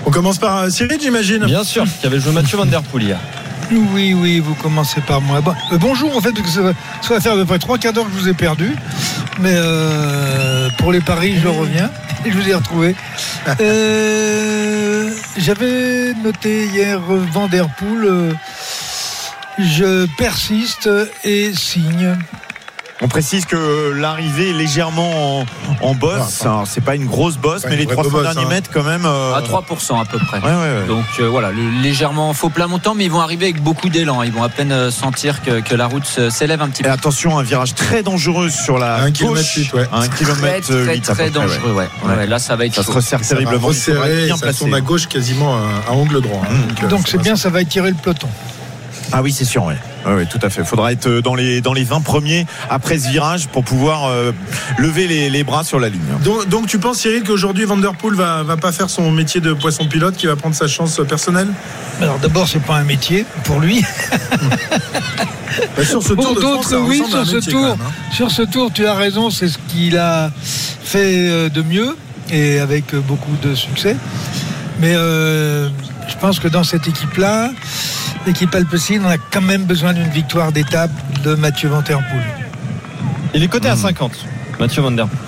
[0.06, 1.46] On commence par euh, Cyril, j'imagine.
[1.46, 3.20] Bien sûr, qui avait joué Mathieu Van Der Poel hier.
[3.72, 5.42] Oui, oui, vous commencez par moi.
[5.42, 7.60] Bon, euh, bonjour, en fait, parce que ça va, ça va faire à peu près
[7.60, 8.76] trois quarts d'heure que je vous ai perdu.
[9.40, 11.90] Mais euh, pour les paris, je reviens.
[12.26, 12.96] Et je vous ai retrouvé.
[13.60, 16.98] Euh, J'avais noté hier
[17.34, 18.06] Van Der Poel.
[18.06, 18.34] euh,
[19.60, 20.90] je persiste
[21.26, 22.18] et signe.
[23.04, 25.46] On précise que l'arrivée est légèrement en,
[25.82, 26.44] en bosse.
[26.66, 28.50] C'est pas une grosse bosse, mais les vraie 300 bosse, derniers hein.
[28.50, 29.06] mètres quand même.
[29.06, 30.40] euh, À 3% à peu près.
[30.40, 30.88] Ouais, ouais, ouais.
[30.88, 34.24] Donc euh, voilà, le- légèrement faux plat montant, mais ils vont arriver avec beaucoup d'élan.
[34.24, 36.92] Ils vont à peine euh, sentir que, que la route s'élève un petit Et peu.
[36.92, 39.14] attention, un virage très dangereux sur la Un gauche.
[39.18, 39.88] kilomètre huit, ouais.
[39.92, 41.74] Un Très kilomètre très très dangereux.
[41.74, 41.90] Ouais.
[42.06, 42.16] Ouais.
[42.16, 43.68] Ouais, là, ça va être Ça se resserre Ça va terriblement.
[43.70, 46.42] Être resserrer, bien ça tourne à gauche quasiment à, à angle droit.
[46.50, 46.54] hein.
[46.84, 46.88] Mmh.
[46.88, 48.30] Donc ça c'est va- bien, ça va étirer le peloton.
[49.12, 49.76] Ah oui, c'est sûr, ouais.
[50.06, 50.62] Ouais, ouais, tout à fait.
[50.62, 54.32] Il faudra être dans les, dans les 20 premiers après ce virage pour pouvoir euh,
[54.78, 56.02] lever les, les bras sur la ligne.
[56.24, 59.42] Donc, donc tu penses Cyril qu'aujourd'hui Van Der Poel va, va pas faire son métier
[59.42, 61.48] de poisson pilote, qui va prendre sa chance personnelle?
[62.02, 63.84] Alors d'abord, c'est pas un métier pour lui.
[65.84, 67.62] Sur ce Pour Tour de France, d'autres, oui, sur ce tour.
[67.62, 67.92] même, hein.
[68.12, 70.32] Sur ce tour, tu as raison, c'est ce qu'il a
[70.84, 71.96] fait euh, de mieux
[72.32, 73.96] et avec euh, beaucoup de succès.
[74.80, 75.70] Mais euh,
[76.08, 77.52] je pense que dans cette équipe-là,
[78.26, 80.92] l'équipe Alpecin, on a quand même besoin d'une victoire d'étape
[81.24, 82.24] de Mathieu Van Der Poel.
[83.34, 84.12] Il est coté à 50.
[84.60, 85.20] Mathieu Van Der Poel.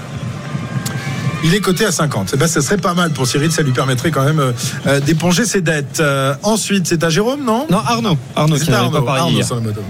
[1.43, 2.31] Il est coté à 50.
[2.33, 4.51] Eh ben, ce serait pas mal pour Cyril, ça lui permettrait quand même euh,
[4.87, 5.99] euh, d'éponger ses dettes.
[5.99, 7.67] Euh, ensuite, c'est à Jérôme, non?
[7.69, 8.17] Non, Arnaud.
[8.35, 9.45] Arnaud qui C'est à n'avait pas Arnaud, parié Arnaud hier.
[9.45, 9.81] sur la moto.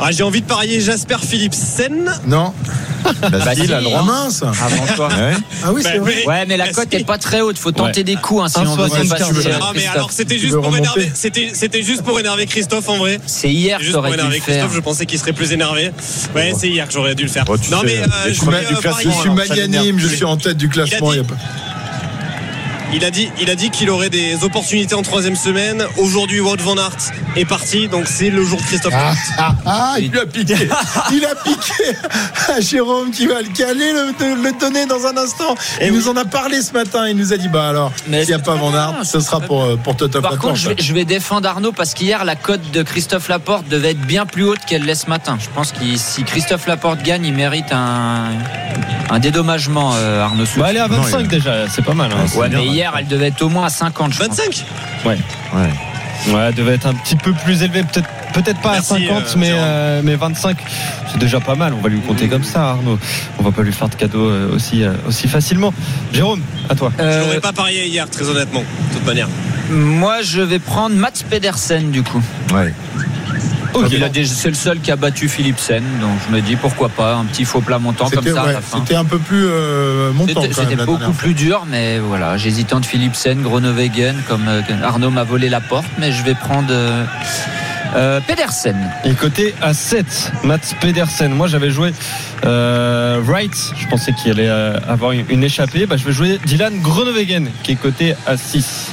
[0.00, 2.12] Ah, J'ai envie de parier Jasper Philipsen.
[2.26, 2.52] Non,
[3.30, 4.02] Basile a le ah droit.
[4.02, 5.08] mince Avant toi.
[5.08, 5.32] Ouais.
[5.62, 6.14] Ah oui, Bah, c'est vrai.
[6.16, 7.58] mais- Ouais, mais la Bah, cote est pas très haute.
[7.58, 8.04] Faut tenter Ouais.
[8.04, 9.32] des coups hein, si on veut 1,75.
[9.32, 9.48] dépasser.
[9.52, 9.94] Ah, euh, Ah mais Christophe.
[9.96, 13.20] alors c'était juste veux pour remonter énerver c'était c'était juste pour énerver Christophe en vrai
[13.26, 14.54] C'est hier que juste pour t'aurais dû énerver le faire.
[14.56, 15.90] Christophe je pensais qu'il serait plus énervé
[16.34, 18.34] ouais c'est hier que j'aurais dû le faire Oh, tu non sais, mais euh, les
[18.34, 20.56] je premiers vais, du euh, classement, Je suis alors, ça magnanime, je suis en tête
[20.56, 21.12] du classement.
[21.12, 21.40] Il a il y dit- a pas-
[22.94, 26.56] il a dit il a dit qu'il aurait des opportunités en troisième semaine aujourd'hui Wout
[26.60, 26.96] van Aert
[27.36, 30.54] est parti donc c'est le jour de Christophe Ah, ah, ah, il lui a piqué.
[31.12, 31.96] Il a piqué
[32.56, 35.54] à Jérôme qui va le caler, le, le donner dans un instant.
[35.80, 35.98] Eh il oui.
[35.98, 37.08] nous en a parlé ce matin.
[37.08, 39.40] Il nous a dit bah alors, s'il n'y a c'est pas Van Aert, ce sera
[39.40, 42.36] pour, euh, pour Toto Par contre, je vais, je vais défendre Arnaud parce qu'hier, la
[42.36, 45.36] cote de Christophe Laporte devait être bien plus haute qu'elle l'est ce matin.
[45.40, 48.30] Je pense que si Christophe Laporte gagne, il mérite un,
[49.10, 50.44] un dédommagement, euh, Arnaud.
[50.56, 52.10] Bah, elle est à Non, 25 il- déjà, c'est pas mal.
[52.12, 52.24] hein.
[52.38, 52.74] Ouais, bien, mais ouais.
[52.84, 54.28] Hier, elle devait être au moins à 50, je pense.
[54.28, 54.64] 25
[55.06, 55.18] Ouais.
[55.54, 56.32] Ouais.
[56.32, 59.10] Ouais, elle devait être un petit peu plus élevée, peut-être peut-être pas Merci, à 50,
[59.10, 59.62] euh, mais, Jérôme.
[59.62, 60.56] euh, mais 25,
[61.10, 61.72] c'est déjà pas mal.
[61.74, 62.98] On va lui compter comme ça, Arnaud.
[63.38, 65.72] On va pas lui faire de cadeaux euh, aussi, aussi facilement.
[66.12, 66.92] Jérôme, à toi.
[66.98, 69.28] je n'aurais pas parié hier très honnêtement de toute manière
[69.70, 72.22] moi, je vais prendre Mats Pedersen, du coup.
[72.52, 72.74] Ouais.
[73.82, 76.56] Comme il a déjà- C'est le seul qui a battu Philipsen, donc je me dis
[76.56, 78.78] pourquoi pas, un petit faux plat montant comme C'était ça à ouais, la fin.
[78.78, 83.42] c'était un peu plus euh, montant C'était beaucoup plus dur, mais voilà, j'hésitais entre Philipsen,
[83.42, 87.04] Groenewegen, comme euh, Arnaud m'a volé la porte, mais je vais prendre euh,
[87.96, 88.76] euh, Pedersen.
[89.04, 91.32] Il est coté à 7, Mats Pedersen.
[91.32, 91.92] Moi, j'avais joué
[92.44, 93.54] euh, Wright.
[93.78, 95.86] Je pensais qu'il allait euh, avoir une, une échappée.
[95.86, 98.90] Bah, je vais jouer Dylan Groenewegen, qui est coté à 6.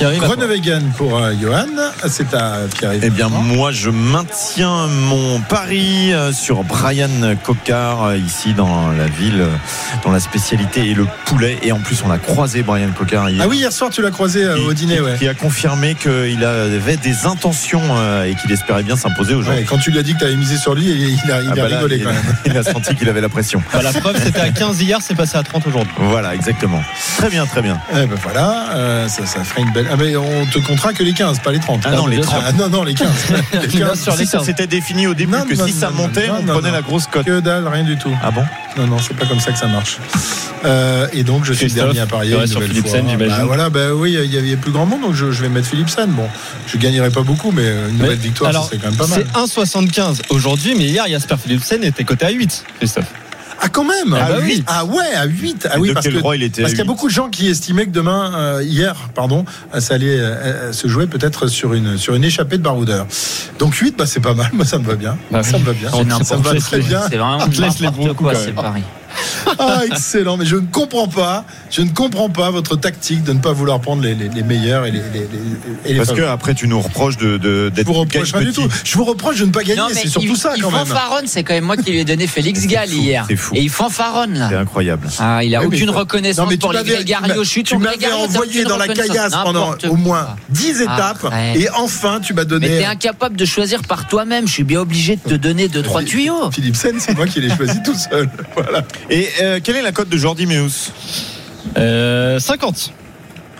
[0.00, 1.66] Groenewegen pour euh, Johan.
[2.08, 2.92] C'est à Pierre.
[3.02, 7.08] Eh bien, moi, je maintiens mon pari euh, sur Brian
[7.42, 9.44] Cocard, euh, ici dans la ville,
[10.04, 11.58] dont la spécialité est le poulet.
[11.62, 13.42] Et en plus, on a croisé Brian Cocard hier.
[13.44, 15.16] Ah oui, hier soir tu l'as croisé euh, au dîner, qui, ouais.
[15.18, 19.62] qui a confirmé qu'il avait des intentions euh, et qu'il espérait bien s'imposer aujourd'hui.
[19.62, 21.42] Ouais, Quand tu lui as dit que tu avais misé sur lui, il, il a,
[21.42, 22.36] il Ah a bah là, rigolé il, quand même.
[22.46, 23.62] il a senti qu'il avait la pression.
[23.72, 25.92] Bah, la preuve, c'était à 15 hier, c'est passé à 30 aujourd'hui.
[25.98, 26.82] Voilà, exactement.
[27.18, 27.78] Très bien, très bien.
[27.92, 29.81] Eh ben voilà, euh, ça, ça ferait une belle.
[29.90, 31.82] Ah mais on te comptera que les 15, pas les 30.
[31.84, 32.42] Ah non, les bien 30.
[32.46, 33.08] Ah non, non, les 15.
[33.62, 34.02] Les Bien 15.
[34.02, 34.46] sûr, les Si ça 15.
[34.46, 36.68] s'était défini au début Non, que non, si ça non, montait, non, on non, prenait
[36.68, 36.74] non.
[36.74, 37.24] la grosse cote.
[37.26, 38.14] Que dalle, rien du tout.
[38.22, 38.42] Ah bon
[38.76, 39.98] Non, non, c'est pas comme ça que ça marche.
[40.64, 42.34] Euh, et donc, je suis le dernier à parier.
[42.34, 43.10] une sur nouvelle Philipsen, fois.
[43.10, 43.36] j'imagine.
[43.38, 45.66] Bah, voilà, bah oui, il y avait plus grand monde, donc je, je vais mettre
[45.68, 46.10] Philipsen.
[46.10, 46.28] Bon,
[46.66, 49.06] je gagnerai pas beaucoup, mais une nouvelle Mais, victoire, alors, ça serait quand même pas
[49.06, 49.24] mal.
[49.34, 53.06] C'est 1,75 aujourd'hui, mais hier, Jasper Philipsen était coté à 8, Christophe.
[53.64, 54.56] Ah, quand même Ah à bah oui.
[54.56, 56.18] 8 Ah ouais, à 8 Ah oui, de parce quel que.
[56.18, 56.88] droit il était à Parce qu'il y a 8?
[56.88, 59.44] beaucoup de gens qui estimaient que demain, euh, hier, pardon,
[59.74, 63.06] euh, ça allait euh, se jouer peut-être sur une, sur une échappée de baroudeur.
[63.58, 65.16] Donc 8, bah, c'est pas mal, moi ça me va bien.
[65.30, 65.60] Bah ça oui.
[65.62, 65.90] me va bien.
[65.92, 67.02] C'est ça me va très bien.
[67.08, 68.82] C'est vraiment n'importe quoi, c'est même.
[69.58, 73.38] Ah, excellent, mais je ne comprends pas, je ne comprends pas votre tactique de ne
[73.40, 76.22] pas vouloir prendre les, les- les meilleurs et les, les, les- et les Parce que
[76.22, 78.68] après, tu nous reproches de, de, je d'être vous reproche rien du tout.
[78.84, 80.80] Je vous reproche de ne pas gagner, mais c'est surtout il, ça il quand même.
[80.86, 83.24] fanfaronne, c'est quand même moi qui lui ai donné Félix C'est Gall fou, hier.
[83.28, 83.54] c'est fou.
[83.54, 84.60] Et il fanfaronne C'est là.
[84.60, 85.08] incroyable.
[85.18, 87.42] Ah, il a Oui, mais aucune reconnaissance Non, mais tu pour les Grégario.
[87.44, 90.36] Je suis tu m'avais envoyé dans la caillasse pendant au moins quoi.
[90.50, 91.56] 10 étapes Arrête.
[91.60, 94.46] et enfin tu m'as Mais donné t'es incapable de choisir par toi-même.
[94.48, 96.50] Je suis bien obligé de te donner deux trois tuyaux.
[96.50, 98.28] Philippe Sen, c'est moi qui l'ai choisi tout seul.
[98.54, 98.82] Voilà.
[99.10, 100.92] Et euh, quelle est la cote de Jordi Meus
[101.76, 102.92] Euh, 50.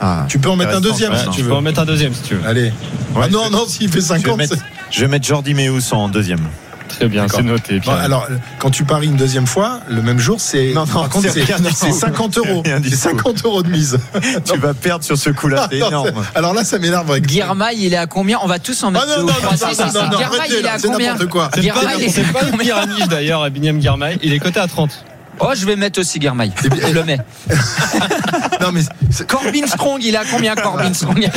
[0.00, 1.48] ah, Tu peux en mettre un deuxième si tu Tu veux.
[1.50, 2.46] peux en mettre un deuxième si tu veux.
[2.48, 2.72] Allez.
[3.14, 5.54] Ouais, ah non, non, s'il fait je vais, 50, mettre, c'est- je vais mettre Jordi
[5.54, 6.40] Meus en deuxième.
[6.88, 7.80] Très bien, c'est noté.
[7.88, 8.28] Alors,
[8.58, 10.72] quand tu paries une deuxième fois, le même jour, c'est.
[10.74, 11.98] Non, non, par contre, c'est c'est rien du c'est tout.
[11.98, 12.62] 50 euros.
[12.64, 13.16] C'est rien du C'est tout.
[13.16, 13.98] 50 euros de mise.
[14.44, 16.10] Tu vas perdre sur ce coup-là, c'est énorme.
[16.34, 17.10] Alors là, ça m'énerve.
[17.10, 19.32] avec- Guirmail, il est à combien On va tous en mettre Ah non, non, non,
[19.32, 21.50] non, Guirmail, arrêtez, il est à c'est combien n'importe quoi.
[21.54, 24.18] C'est pas, Guirmail, combien pyramide d'ailleurs, Biniam Girmay.
[24.22, 25.04] Il est coté à 30.
[25.40, 26.52] Oh, je vais mettre aussi Guirmail.
[26.64, 27.18] Eh bien, Je le mets.
[28.60, 31.28] Non, mais c'est- Corbin Strong, il est à combien Corbin Strong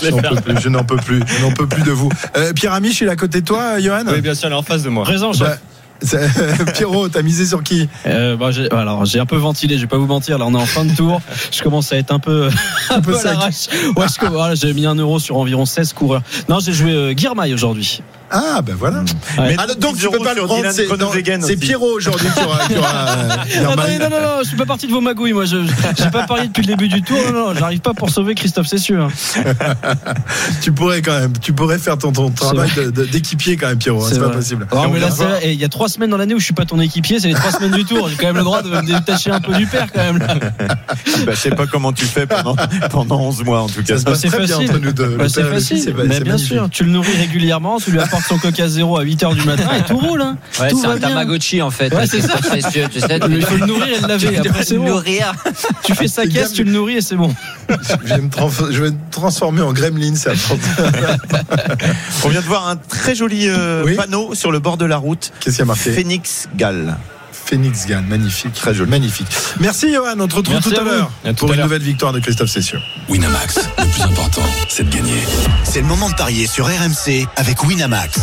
[0.00, 1.20] je n'en peux plus.
[1.26, 2.08] Je n'en peux plus de vous.
[2.36, 4.56] Euh, Pierre Amiche, il est à côté de toi, Johan Oui, bien sûr, elle est
[4.56, 5.04] en face de moi.
[5.04, 5.48] Présent, chef.
[5.48, 5.56] Bah,
[6.74, 9.86] Pierrot, t'as misé sur qui Euh, bah, j'ai, alors j'ai un peu ventilé, je vais
[9.86, 10.38] pas vous mentir.
[10.38, 11.20] Là, on est en fin de tour.
[11.52, 12.48] Je commence à être un peu,
[12.90, 13.24] un peu peu à sec.
[13.32, 13.66] l'arrache.
[13.96, 16.22] Ouais, je, voilà, j'ai mis un euro sur environ 16 coureurs.
[16.48, 18.02] Non, j'ai joué euh, Guirmail aujourd'hui.
[18.30, 19.00] Ah, ben voilà.
[19.38, 19.48] Ouais.
[19.48, 20.64] Mais Ah, donc, tu peux pas le prendre.
[20.72, 21.10] C'est non,
[21.46, 21.56] c'est.
[21.56, 22.58] Pierrot aujourd'hui qui aura.
[22.66, 25.32] qui aura, euh, Attendez, non, non, non, je suis pas parti de vos magouilles.
[25.32, 25.58] Moi, je,
[25.96, 27.18] j'ai pas parié depuis le début du tour.
[27.32, 29.00] Non, non, j'arrive pas pour sauver Christophe Cessieux.
[29.00, 29.08] hein.
[30.62, 33.78] Tu pourrais quand même, tu pourrais faire ton, ton travail de- de- d'équipier quand même,
[33.78, 34.04] Pierrot.
[34.04, 34.66] hein, C'est pas possible.
[34.92, 35.46] Mais là, c'est.
[35.48, 37.20] Et il y a trois semaines dans l'année où je suis pas ton équipier.
[37.20, 38.08] C'est les trois semaines du tour.
[38.08, 40.18] J'ai quand même le droit de me détacher un peu du père, quand même.
[41.24, 42.56] Bah, je sais pas comment tu fais pendant,
[42.90, 43.94] pendant 11 mois en tout cas.
[43.94, 44.70] Ça se passe c'est très bien facile.
[44.70, 45.16] entre nous deux.
[45.16, 45.80] Bah, c'est facile.
[45.80, 48.98] c'est- mais c'est bien sûr, tu le nourris régulièrement, tu lui apportes son coca zéro
[48.98, 50.20] à 8h du matin et tout roule.
[50.22, 50.36] Hein.
[50.60, 51.08] Ouais, tout c'est un bien.
[51.08, 51.92] Tamagotchi en fait.
[51.94, 52.34] Ouais, c'est ça.
[52.42, 52.60] Tu
[53.00, 53.18] sais.
[53.28, 54.26] Il faut le nourrir et le laver.
[54.42, 54.88] Tu Après, c'est le bon.
[54.88, 55.32] nourrir.
[55.84, 57.34] Tu fais sa caisse, tu le nourris et c'est bon.
[57.68, 60.32] Je vais me, trans- je vais me transformer en gremlin, c'est.
[62.24, 63.94] On vient de voir un très joli euh, Oui.
[63.94, 65.32] panneau sur le bord de la route.
[65.40, 65.92] Qu'est-ce qu'il y a marqué?
[65.92, 66.96] Phoenix Gall.
[67.46, 69.28] Phoenix Gann, magnifique, très joli, magnifique.
[69.60, 72.18] Merci Johan, on te retrouve Merci tout à l'heure pour à une nouvelle victoire de
[72.18, 72.80] Christophe Cessieux.
[73.08, 75.22] Winamax, le plus important, c'est de gagner.
[75.62, 78.18] C'est le moment de parier sur RMC avec Winamax.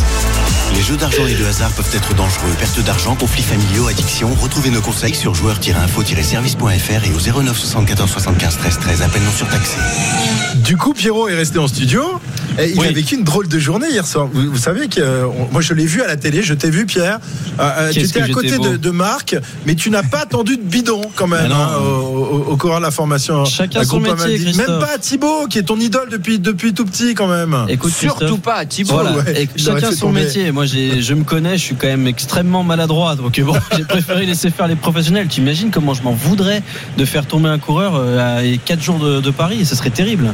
[0.74, 2.52] Les jeux d'argent et de hasard peuvent être dangereux.
[2.58, 4.34] Perte d'argent, conflits familiaux, addiction.
[4.34, 9.02] Retrouvez nos conseils sur joueurs-info-service.fr et au 09 74 75 13 13.
[9.02, 9.76] Appel non surtaxé.
[10.56, 12.20] Du coup, Pierrot est resté en studio
[12.58, 12.86] et il Oui.
[12.88, 14.28] a vécu une drôle de journée hier soir.
[14.32, 16.86] Vous, vous savez que euh, moi je l'ai vu à la télé, je t'ai vu
[16.86, 17.18] Pierre.
[17.60, 19.36] Euh, euh, tu étais à côté de, de Marc,
[19.66, 22.82] mais tu n'as pas attendu de bidon quand même hein, au, au- au courant de
[22.82, 23.44] la formation.
[23.44, 24.38] Chacun son métier.
[24.54, 27.56] Même pas à Thibaut qui est ton idole depuis, depuis tout petit quand même.
[27.68, 28.92] Écoute, Surtout Christophe, pas, Thibaut.
[28.94, 30.22] Voilà, ouais, chacun son tomber.
[30.22, 30.52] métier.
[30.52, 33.14] Moi, je me connais, je suis quand même extrêmement maladroit.
[33.16, 35.28] Donc, bon, j'ai préféré laisser faire les professionnels.
[35.28, 36.62] Tu imagines comment je m'en voudrais
[36.96, 39.64] de faire tomber un coureur euh, à 4 jours de, de Paris?
[39.64, 40.32] Ce serait terrible.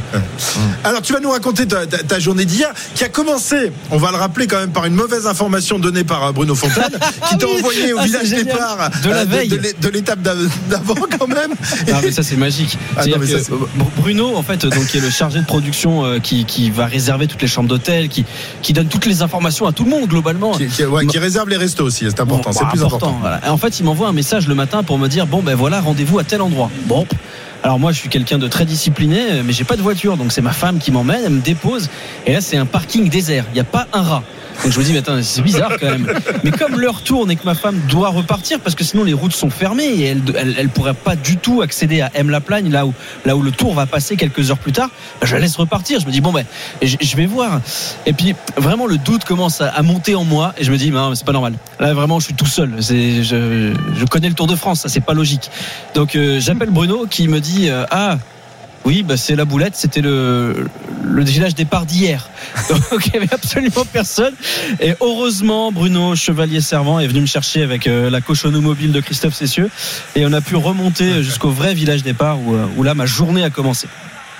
[0.84, 4.10] Alors tu vas nous raconter ta, ta- ta journée d'hier qui a commencé, on va
[4.10, 6.90] le rappeler quand même par une mauvaise information donnée par euh, Bruno Fontaine
[7.28, 7.52] qui t'a oui.
[7.58, 9.48] envoyé au Ah, village départ De la euh, veille.
[9.48, 11.50] de l'é- de l'étape d'av- d'avant quand même.
[11.88, 12.76] Non, mais ça, c'est magique.
[12.96, 13.52] Ah, non, ça,
[13.96, 17.26] Bruno, en fait, donc, qui est le chargé de production euh, qui, qui va réserver
[17.26, 18.24] toutes les chambres d'hôtel, qui,
[18.62, 20.52] qui donne toutes les informations à tout le monde, globalement.
[20.52, 23.16] Qui, qui- ouais, réserve les restos aussi, c'est important, Bon, c'est bah, plus important.
[23.20, 23.40] voilà.
[23.52, 26.18] En fait, il m'envoie un message le matin pour me dire bon ben voilà, rendez-vous
[26.18, 26.70] à tel endroit.
[26.86, 27.06] Bon.
[27.62, 30.32] Alors moi, je suis quelqu'un de très discipliné, euh, mais j'ai pas de voiture, donc
[30.32, 31.90] c'est ma femme qui m'emmène, elle me dépose.
[32.26, 33.44] Et là, c'est un parking désert.
[33.50, 34.22] Il n'y a pas un rat.
[34.62, 36.12] Donc je me dis, mais attends, c'est bizarre quand même.
[36.44, 39.32] Mais comme l'heure tourne et que ma femme doit repartir, parce que sinon les routes
[39.32, 42.92] sont fermées et elle, elle, elle pourrait pas du tout accéder à M-la-Plagne, là où,
[43.24, 46.00] là où le tour va passer quelques heures plus tard, bah, je la laisse repartir.
[46.00, 46.44] Je me dis, bon ben,
[46.82, 47.60] je, vais voir.
[48.06, 50.98] Et puis vraiment le doute commence à, monter en moi et je me dis, mais
[51.14, 51.54] c'est pas normal.
[51.78, 52.74] Là vraiment, je suis tout seul.
[52.80, 55.50] Je connais le Tour de France, ça c'est pas logique.
[55.94, 58.18] Donc euh, j'appelle Bruno qui me dit, euh, ah.
[58.84, 60.66] Oui, bah c'est la boulette, c'était le,
[61.04, 62.30] le village départ d'hier.
[62.68, 64.34] Donc il n'y avait absolument personne.
[64.80, 69.00] Et heureusement, Bruno Chevalier Servant est venu me chercher avec euh, la cochonneau mobile de
[69.00, 69.70] Christophe Cessieux.
[70.16, 73.44] Et on a pu remonter jusqu'au vrai village départ où, euh, où là ma journée
[73.44, 73.86] a commencé.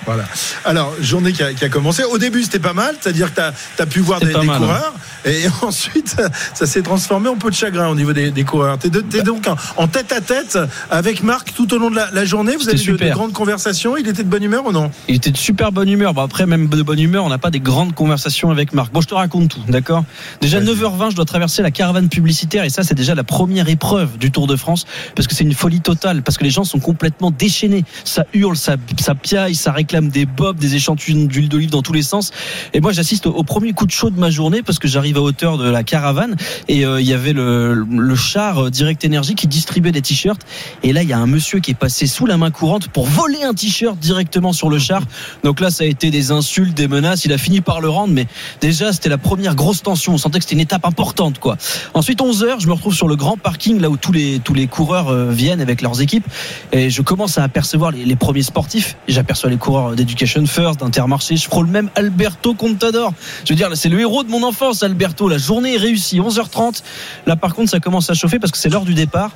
[0.05, 0.23] Voilà.
[0.65, 2.03] Alors, journée qui a, qui a commencé.
[2.03, 4.93] Au début, c'était pas mal, c'est-à-dire que tu as, pu voir des, mal, coureurs.
[5.25, 6.15] Et ensuite,
[6.53, 8.77] ça s'est transformé en peu de chagrin au niveau des, des coureurs.
[8.79, 10.57] Tu es, donc en, en tête à tête
[10.89, 12.55] avec Marc tout au long de la, la journée.
[12.55, 13.97] Vous avez eu de, de grandes conversations.
[13.97, 14.91] Il était de bonne humeur ou non?
[15.07, 16.13] Il était de super bonne humeur.
[16.13, 18.91] Bon, après, même de bonne humeur, on n'a pas des grandes conversations avec Marc.
[18.93, 20.03] Bon, je te raconte tout, d'accord?
[20.41, 20.75] Déjà, Vas-y.
[20.75, 22.63] 9h20, je dois traverser la caravane publicitaire.
[22.63, 24.85] Et ça, c'est déjà la première épreuve du Tour de France.
[25.15, 26.23] Parce que c'est une folie totale.
[26.23, 27.83] Parce que les gens sont complètement déchaînés.
[28.03, 31.93] Ça hurle, ça, ça piaille, ça réclame des bobs, des échantillons d'huile d'olive dans tous
[31.93, 32.31] les sens.
[32.73, 35.10] Et moi, j'assiste au, au premier coup de chaud de ma journée parce que j'arrive
[35.17, 36.35] à hauteur de la caravane.
[36.67, 40.41] Et euh, il y avait le, char euh, Direct Energy qui distribuait des t-shirts.
[40.83, 43.05] Et là, il y a un monsieur qui est passé sous la main courante pour
[43.05, 45.01] voler un t-shirt directement sur le char.
[45.43, 47.25] Donc là, ça a été des insultes, des menaces.
[47.25, 48.27] Il a fini par le rendre, mais
[48.59, 50.13] déjà, c'était la première grosse tension.
[50.13, 51.57] On sentait que c'était une étape importante, quoi.
[51.93, 54.53] Ensuite, 11 heures, je me retrouve sur le grand parking, là où tous les tous
[54.53, 56.25] les coureurs euh, viennent avec leurs équipes,
[56.71, 58.97] et je commence à apercevoir les, premiers sportifs.
[59.07, 61.35] J'aperçois les coureurs d'Education First, d'Intermarché.
[61.35, 63.13] Je frôle même Alberto Contador.
[63.45, 65.00] Je veux dire, c'est le héros de mon enfance, Alberto.
[65.29, 66.19] La journée est réussie.
[66.19, 66.83] 11h30.
[67.25, 69.31] Là, par contre, ça commence à chauffer parce que c'est l'heure du départ.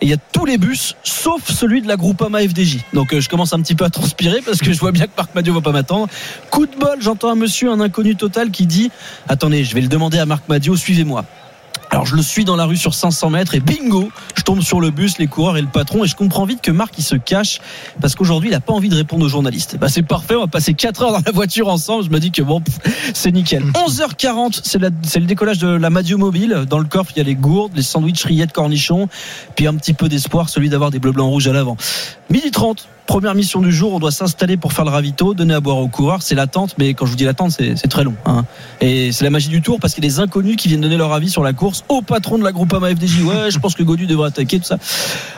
[0.00, 2.80] Et il y a tous les bus, sauf celui de la Groupama FDJ.
[2.92, 5.16] Donc, euh, je commence un petit peu à transpirer parce que je vois bien que
[5.16, 6.08] Marc Madio va pas m'attendre.
[6.50, 8.90] Coup de bol, j'entends un monsieur, un inconnu total, qui dit
[9.28, 11.24] Attendez, je vais le demander à Marc Madio, suivez-moi.
[11.90, 14.80] Alors je le suis dans la rue sur 500 mètres et bingo, je tombe sur
[14.80, 17.14] le bus, les coureurs et le patron et je comprends vite que Marc il se
[17.14, 17.60] cache
[18.00, 19.76] parce qu'aujourd'hui il n'a pas envie de répondre aux journalistes.
[19.78, 22.04] Bah c'est parfait, on va passer 4 heures dans la voiture ensemble.
[22.04, 22.60] Je me dis que bon,
[23.14, 23.62] c'est nickel.
[23.74, 26.64] 11h40, c'est la- c'est le décollage de la Madio Mobile.
[26.68, 29.08] Dans le coffre il y a les gourdes, les sandwichs rillettes cornichons,
[29.54, 31.76] puis un petit peu d'espoir, celui d'avoir des bleus blancs rouges à l'avant.
[32.30, 32.88] Midi 30.
[33.06, 35.88] Première mission du jour, on doit s'installer pour faire le ravito, donner à boire aux
[35.88, 36.22] coureurs.
[36.22, 38.14] C'est l'attente, mais quand je vous dis l'attente, c'est très long.
[38.26, 38.44] hein.
[38.80, 40.96] Et c'est la magie du tour parce qu'il y a des inconnus qui viennent donner
[40.96, 43.22] leur avis sur la course au patron de la Groupama FDJ.
[43.22, 44.78] Ouais, je pense que Godu devrait attaquer, tout ça.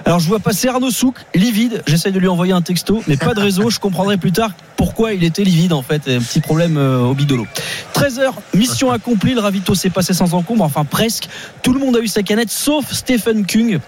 [0.07, 1.83] Alors je vois passer Arnaud Souk, livide.
[1.87, 3.69] J'essaye de lui envoyer un texto, mais pas de réseau.
[3.69, 6.09] Je comprendrai plus tard pourquoi il était livide en fait.
[6.09, 7.47] Un petit problème euh, au bidolo.
[7.95, 9.35] 13h, mission accomplie.
[9.35, 11.29] Le ravito s'est passé sans encombre, enfin presque.
[11.63, 13.79] Tout le monde a eu sa canette, sauf Stephen Kung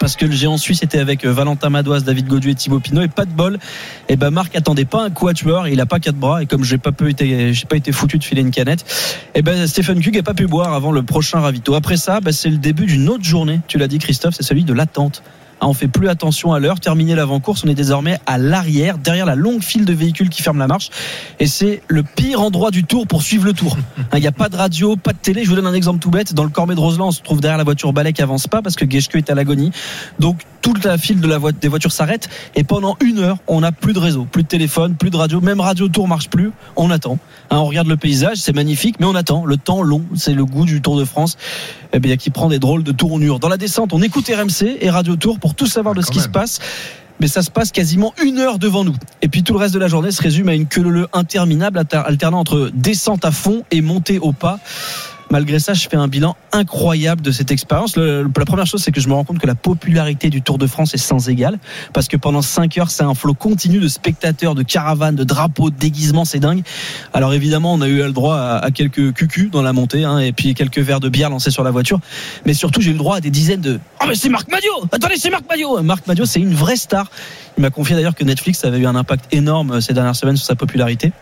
[0.00, 3.02] parce que le géant suisse était avec euh, Valentin Madoise, David Godu et Thibaut Pinot
[3.02, 3.58] et pas de bol.
[4.08, 6.78] Et ben Marc attendait pas un quatuor, il a pas quatre bras et comme j'ai
[6.78, 8.84] pas été j'ai pas été foutu de filer une canette,
[9.34, 11.74] et ben Stephen Kug a pas pu boire avant le prochain ravito.
[11.74, 13.60] Après ça, ben, c'est le début d'une autre journée.
[13.68, 15.22] Tu l'as dit Christophe, c'est celui de l'attente.
[15.60, 16.80] Ah, On fait plus attention à l'heure.
[16.80, 20.58] Terminé l'avant-course, on est désormais à l'arrière, derrière la longue file de véhicules qui ferment
[20.58, 20.90] la marche.
[21.38, 23.76] Et c'est le pire endroit du tour pour suivre le tour.
[24.12, 25.44] Hein, Il n'y a pas de radio, pas de télé.
[25.44, 26.34] Je vous donne un exemple tout bête.
[26.34, 28.60] Dans le Cormet de Roseland, on se trouve derrière la voiture balai qui avance pas
[28.62, 29.70] parce que Geschke est à l'agonie.
[30.18, 33.60] Donc toute la file de la vo- des voitures s'arrête et pendant une heure, on
[33.60, 36.50] n'a plus de réseau, plus de téléphone, plus de radio, même Radio Tour marche plus.
[36.76, 37.18] On attend.
[37.50, 39.44] Hein, on regarde le paysage, c'est magnifique, mais on attend.
[39.44, 41.36] Le temps long, c'est le goût du Tour de France.
[41.92, 43.38] Eh bien, qui prend des drôles de tournures.
[43.40, 46.20] Dans la descente, on écoute RMC et Radio Tour pour tout savoir de ce qui
[46.20, 46.58] se passe.
[47.20, 48.94] Mais ça se passe quasiment une heure devant nous.
[49.20, 51.78] Et puis tout le reste de la journée se résume à une queue leu interminable,
[51.78, 54.58] alter- alternant entre descente à fond et montée au pas.
[55.30, 57.96] Malgré ça, je fais un bilan incroyable de cette expérience.
[57.96, 60.66] La première chose, c'est que je me rends compte que la popularité du Tour de
[60.66, 61.60] France est sans égal.
[61.92, 65.70] Parce que pendant 5 heures, c'est un flot continu de spectateurs, de caravanes, de drapeaux,
[65.70, 66.62] de déguisements, c'est dingue.
[67.12, 70.32] Alors évidemment, on a eu le droit à, quelques cucus dans la montée, hein, et
[70.32, 72.00] puis quelques verres de bière lancés sur la voiture.
[72.44, 74.72] Mais surtout, j'ai eu le droit à des dizaines de Oh, mais c'est Marc Madio
[74.90, 77.08] Attendez, c'est Marc Madio Marc Madio, c'est une vraie star.
[77.56, 80.36] Il m'a confié d'ailleurs que Netflix avait eu un impact énorme euh, ces dernières semaines
[80.36, 81.12] sur sa popularité.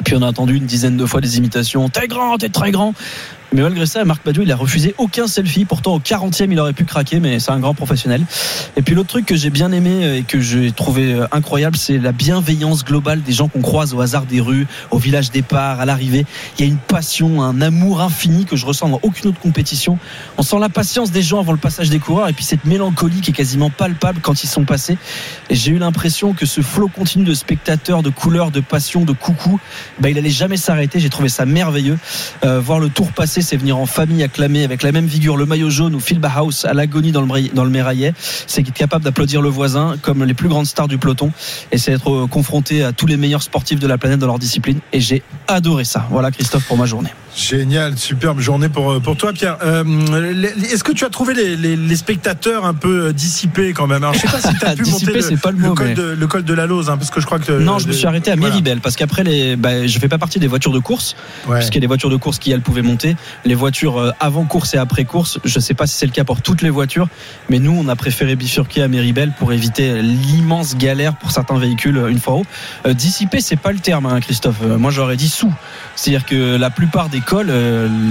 [0.00, 1.88] Et puis on a entendu une dizaine de fois des imitations.
[1.88, 2.94] T'es grand, t'es très grand.
[3.54, 5.64] Mais malgré ça, Marc Badio, il a refusé aucun selfie.
[5.64, 8.20] Pourtant, au 40e, il aurait pu craquer, mais c'est un grand professionnel.
[8.76, 11.98] Et puis l'autre truc que j'ai bien aimé et que j'ai trouvé euh, incroyable, c'est
[11.98, 15.84] la bienveillance globale des gens qu'on croise au hasard des rues, au village départ, à
[15.84, 16.26] l'arrivée.
[16.58, 20.00] Il y a une passion, un amour infini que je ressens dans aucune autre compétition.
[20.36, 23.20] On sent la patience des gens avant le passage des coureurs et puis cette mélancolie
[23.20, 24.98] qui est quasiment palpable quand ils sont passés.
[25.48, 29.12] Et j'ai eu l'impression que ce flot continu de spectateurs, de couleurs, de passion, de
[29.12, 29.60] coucou,
[30.00, 30.98] bah, il allait jamais s'arrêter.
[30.98, 31.98] J'ai trouvé ça merveilleux.
[32.44, 35.46] Euh, voir le tour passer, c'est venir en famille acclamer avec la même vigueur le
[35.46, 38.14] maillot jaune ou Phil Bauhaus à l'agonie dans le, dans le Méraillet.
[38.46, 41.30] C'est être capable d'applaudir le voisin comme les plus grandes stars du peloton.
[41.70, 44.38] Et c'est être euh, confronté à tous les meilleurs sportifs de la planète dans leur
[44.38, 44.80] discipline.
[44.92, 46.06] Et j'ai adoré ça.
[46.10, 47.10] Voilà Christophe pour ma journée.
[47.36, 49.58] Génial, superbe journée pour, euh, pour toi, Pierre.
[49.64, 49.82] Euh,
[50.72, 54.02] Est-ce que tu as trouvé les, les- les spectateurs un peu dissipés quand même?
[54.04, 55.88] Alors, Je sais pas si tu as pu Dissipés, monter c'est pas le mot, col
[55.88, 57.52] mais- de, le col de la Lose, hein, parce que je crois que.
[57.52, 58.54] Non, je me suis arrêté à Voilà.
[58.80, 61.16] Parce qu'après les, bah, je fais pas partie des voitures de course,
[61.48, 61.56] Ouais.
[61.58, 63.16] puisqu'il y a des voitures de course qui elles pouvaient monter.
[63.44, 66.24] Les voitures euh, avant course et après course, je sais pas si c'est le cas
[66.24, 67.08] pour toutes les voitures,
[67.48, 71.96] mais nous on a préféré bifurquer à Méribel pour éviter l'immense galère pour certains véhicules
[71.96, 72.46] euh, une fois haut.
[72.86, 74.62] Euh, dissiper, c'est pas le terme, hein, Christophe.
[74.62, 75.52] Moi j'aurais dit sous.
[75.96, 77.52] C'est-à-dire que la plupart des cols,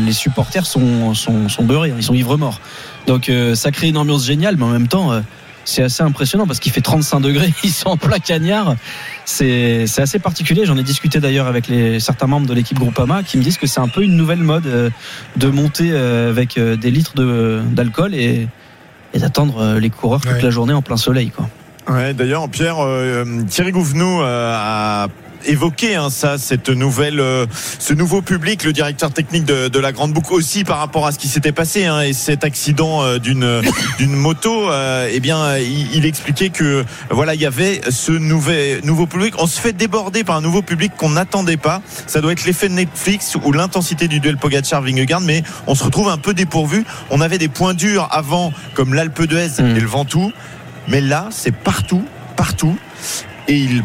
[0.06, 2.60] les supporters sont, sont, beurrés, hein, ils sont ivres morts.
[3.08, 5.12] Donc ça crée une ambiance géniale, mais en même temps.
[5.66, 8.76] C'est assez impressionnant parce qu'il fait 35 degrés, ils sont en plein cagnard.
[9.26, 10.66] C'est assez particulier.
[10.66, 13.68] J'en ai discuté d'ailleurs avec les, certains membres de l'équipe Groupama qui me disent que
[13.68, 14.90] c'est un peu une nouvelle mode euh,
[15.38, 18.48] de monter euh, avec euh, des litres de- d'alcool et,
[19.14, 20.42] et d'attendre les coureurs toute Ouais.
[20.42, 21.30] la journée en plein soleil.
[21.30, 21.48] Quoi.
[21.90, 25.08] Ouais, d'ailleurs, Pierre, euh, Thierry Gouvenou euh, a
[25.46, 27.46] évoqué hein, ça, cette nouvelle, euh,
[27.80, 31.12] ce nouveau public, le directeur technique de, de la Grande Boucle aussi par rapport à
[31.12, 33.62] ce qui s'était passé hein, et cet accident euh, d'une
[33.98, 34.70] d'une moto.
[34.72, 39.34] euh, eh bien, il, il expliquait que voilà, il y avait ce nouvel nouveau public.
[39.38, 41.82] On se fait déborder par un nouveau public qu'on n'attendait pas.
[42.08, 46.10] Ça doit être l'effet de Netflix ou l'intensité du duel Pogacar-Vingegaard, mais on se retrouve
[46.10, 46.84] un peu dépourvu.
[47.10, 49.76] On avait des points durs avant, comme l'Alpe d'Huez Mm.
[49.76, 50.32] et le Ventoux.
[50.88, 52.04] Mais là, c'est partout,
[52.36, 52.76] partout.
[53.48, 53.84] Et il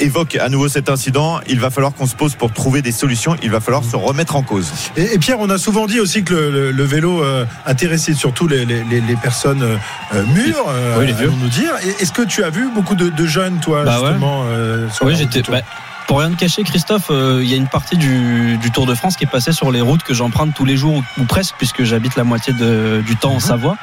[0.00, 1.40] évoque à nouveau cet incident.
[1.48, 3.36] Il va falloir qu'on se pose pour trouver des solutions.
[3.42, 4.72] Il va falloir se remettre en cause.
[4.96, 8.14] Et, et Pierre, on a souvent dit aussi que le, le- le vélo euh, intéressait
[8.14, 9.76] surtout les, les- les- les personnes euh,
[10.14, 11.32] euh, mûres, euh, Oui, les vieux.
[11.40, 11.72] nous dire.
[12.00, 14.06] Est-ce que tu as vu beaucoup de, de jeunes, toi, Bah ouais.
[14.08, 15.42] justement euh, sur Oui, j'étais.
[15.50, 15.60] bah,
[16.06, 18.94] Pour rien te cacher, Christophe, euh, il y a une partie du, du Tour de
[18.94, 21.54] France qui est passée sur les routes que j'emprunte tous les jours ou, ou presque,
[21.58, 23.76] puisque j'habite la moitié de- du temps en Savoie.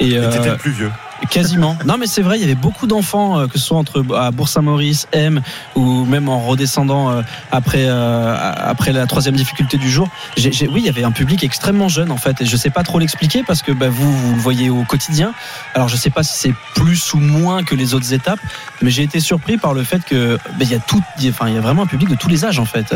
[0.00, 0.90] Et, Et t'étais euh, le plus vieux.
[1.30, 1.76] Quasiment.
[1.86, 4.30] Non, mais c'est vrai, il y avait beaucoup d'enfants, euh, que ce soit entre à
[4.30, 5.42] Bourg-Saint-Maurice, M,
[5.76, 10.08] ou même en redescendant euh, après euh, après la troisième difficulté du jour.
[10.36, 12.70] J'ai, j'ai- oui, il y avait un public extrêmement jeune en fait, et je sais
[12.70, 15.34] pas trop l'expliquer parce que bah, vous vous le voyez au quotidien.
[15.74, 18.40] Alors je sais pas si c'est plus ou moins que les autres étapes,
[18.82, 21.54] mais j'ai été surpris par le fait que bah, il y a tout, enfin il
[21.54, 22.94] y a vraiment un public de tous les âges en fait.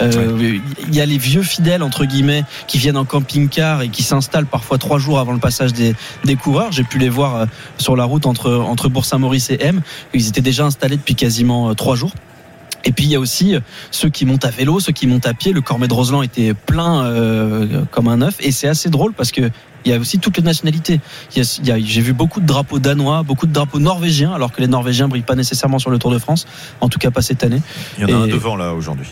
[0.00, 0.60] Il
[0.94, 4.78] y a les vieux fidèles entre guillemets qui viennent en camping-car et qui s'installent parfois
[4.78, 6.72] trois jours avant le passage des des coureurs.
[6.72, 7.46] J'ai pu les voir
[7.78, 9.82] sur la route entre, entre Bourg-Saint-Maurice et M.
[10.12, 12.12] Ils étaient déjà installés depuis quasiment euh, trois jours.
[12.84, 15.26] Et puis il y a aussi euh, ceux qui montent à vélo, ceux qui montent
[15.26, 15.52] à pied.
[15.52, 18.36] Le Cormet de Roseland était plein euh, comme un œuf.
[18.40, 19.50] Et c'est assez drôle parce que
[19.84, 21.00] il y a aussi toutes les nationalités.
[21.30, 25.22] J'ai vu beaucoup de drapeaux danois, beaucoup de drapeaux norvégiens, alors que les Norvégiens brillent
[25.22, 26.46] pas nécessairement sur le Tour de France,
[26.80, 27.60] en tout cas pas cette année.
[27.98, 29.08] Il y en a un devant là aujourd'hui.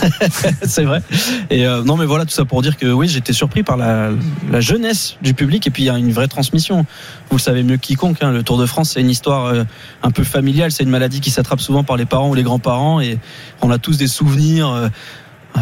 [0.62, 1.02] c'est vrai.
[1.50, 4.10] Et euh, non, mais voilà, tout ça pour dire que oui, j'étais surpris par la,
[4.50, 6.86] la jeunesse du public et puis il y a une vraie transmission.
[7.30, 9.64] Vous le savez mieux que quiconque, hein, le Tour de France, c'est une histoire euh,
[10.02, 10.72] un peu familiale.
[10.72, 13.18] C'est une maladie qui s'attrape souvent par les parents ou les grands-parents et
[13.62, 14.88] on a tous des souvenirs euh,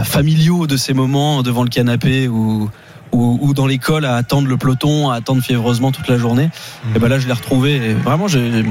[0.05, 2.71] familiaux de ces moments devant le canapé ou
[3.13, 6.51] ou, ou dans l'école à attendre le peloton, à attendre fiévreusement toute la journée.
[6.95, 7.77] Et ben là, je l'ai retrouvé.
[7.77, 8.65] Et vraiment, j'ai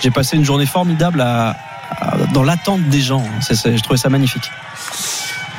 [0.00, 1.56] j'ai passé une journée formidable à,
[1.90, 3.24] à- dans l'attente des gens.
[3.48, 4.50] Je trouvais ça magnifique.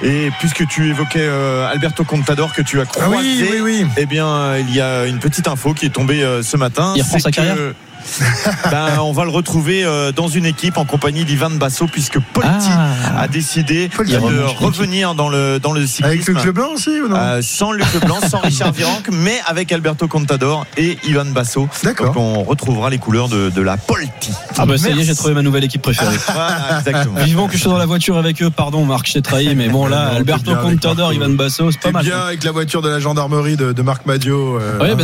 [0.04, 3.86] Et puisque tu évoquais euh, Alberto Contador que tu as Ah croisé, oui, oui, oui.
[3.98, 6.94] eh bien, euh, il y a une petite info qui est tombée euh, ce matin.
[6.98, 7.56] Il reprend C'est sa que, carrière?
[8.72, 12.50] ben, on va le retrouver euh, dans une équipe en compagnie d'Ivan Basso puisque Polti
[12.70, 13.22] Ah.
[13.22, 14.14] a décidé Polti.
[14.14, 14.18] de
[14.64, 16.06] revenir dans le dans le cyclisme.
[16.06, 17.16] Avec le club blanc aussi ou non?
[17.18, 21.68] Euh, sans Luc Leblanc, sans Richard Virenque, mais avec Alberto Contador et Ivan Basso.
[21.84, 22.08] D'accord.
[22.08, 24.32] Donc on retrouvera les couleurs de, de la Polti.
[24.58, 26.16] Ah bah ça y est, j'ai trouvé ma nouvelle équipe préférée.
[26.36, 27.24] Voilà, exactement.
[27.24, 29.70] Vivement que je suis dans la voiture avec eux, pardon Marc, je t'ai trahi, mais
[29.70, 31.14] bon là, Non, Alberto Contador.
[31.14, 32.04] Ivan Basso, c'est pas mal.
[32.06, 34.60] bien avec la voiture de la gendarmerie de, de Marc Madio.
[34.60, 35.04] euh, Oui, bah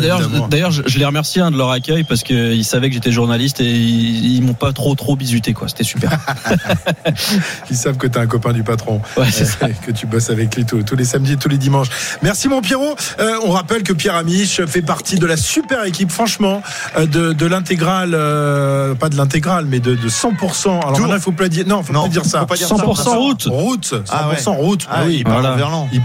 [0.49, 3.59] d'ailleurs, je, je les remercie hein, de leur accueil parce qu'ils savaient que j'étais journaliste
[3.61, 5.67] et ils, ils m'ont pas trop trop bisuté quoi.
[5.67, 6.11] C'était super.
[7.69, 9.01] Ils savent que t'es un copain du patron.
[9.17, 9.27] Ouais.
[9.63, 11.87] Euh, que tu bosses avec lui tous, tous les samedis et tous les dimanches.
[12.21, 12.95] Merci mon Pierrot.
[13.19, 16.61] Euh, on rappelle que Pierre Amiche fait partie de la super équipe, franchement,
[16.97, 20.67] euh, de, de l'intégrale, euh, pas de l'intégrale, mais de, de 100%.
[20.81, 22.41] Alors il faut pas dire, non, faut Non, pas dire ça.
[22.41, 23.43] faut pas dire 100% route.
[23.49, 24.55] Route, 100% Ah ouais.
[24.57, 24.87] route.
[24.89, 25.53] Ah oui, il parle Voilà.
[25.53, 25.89] en verlan.
[25.93, 26.01] Il-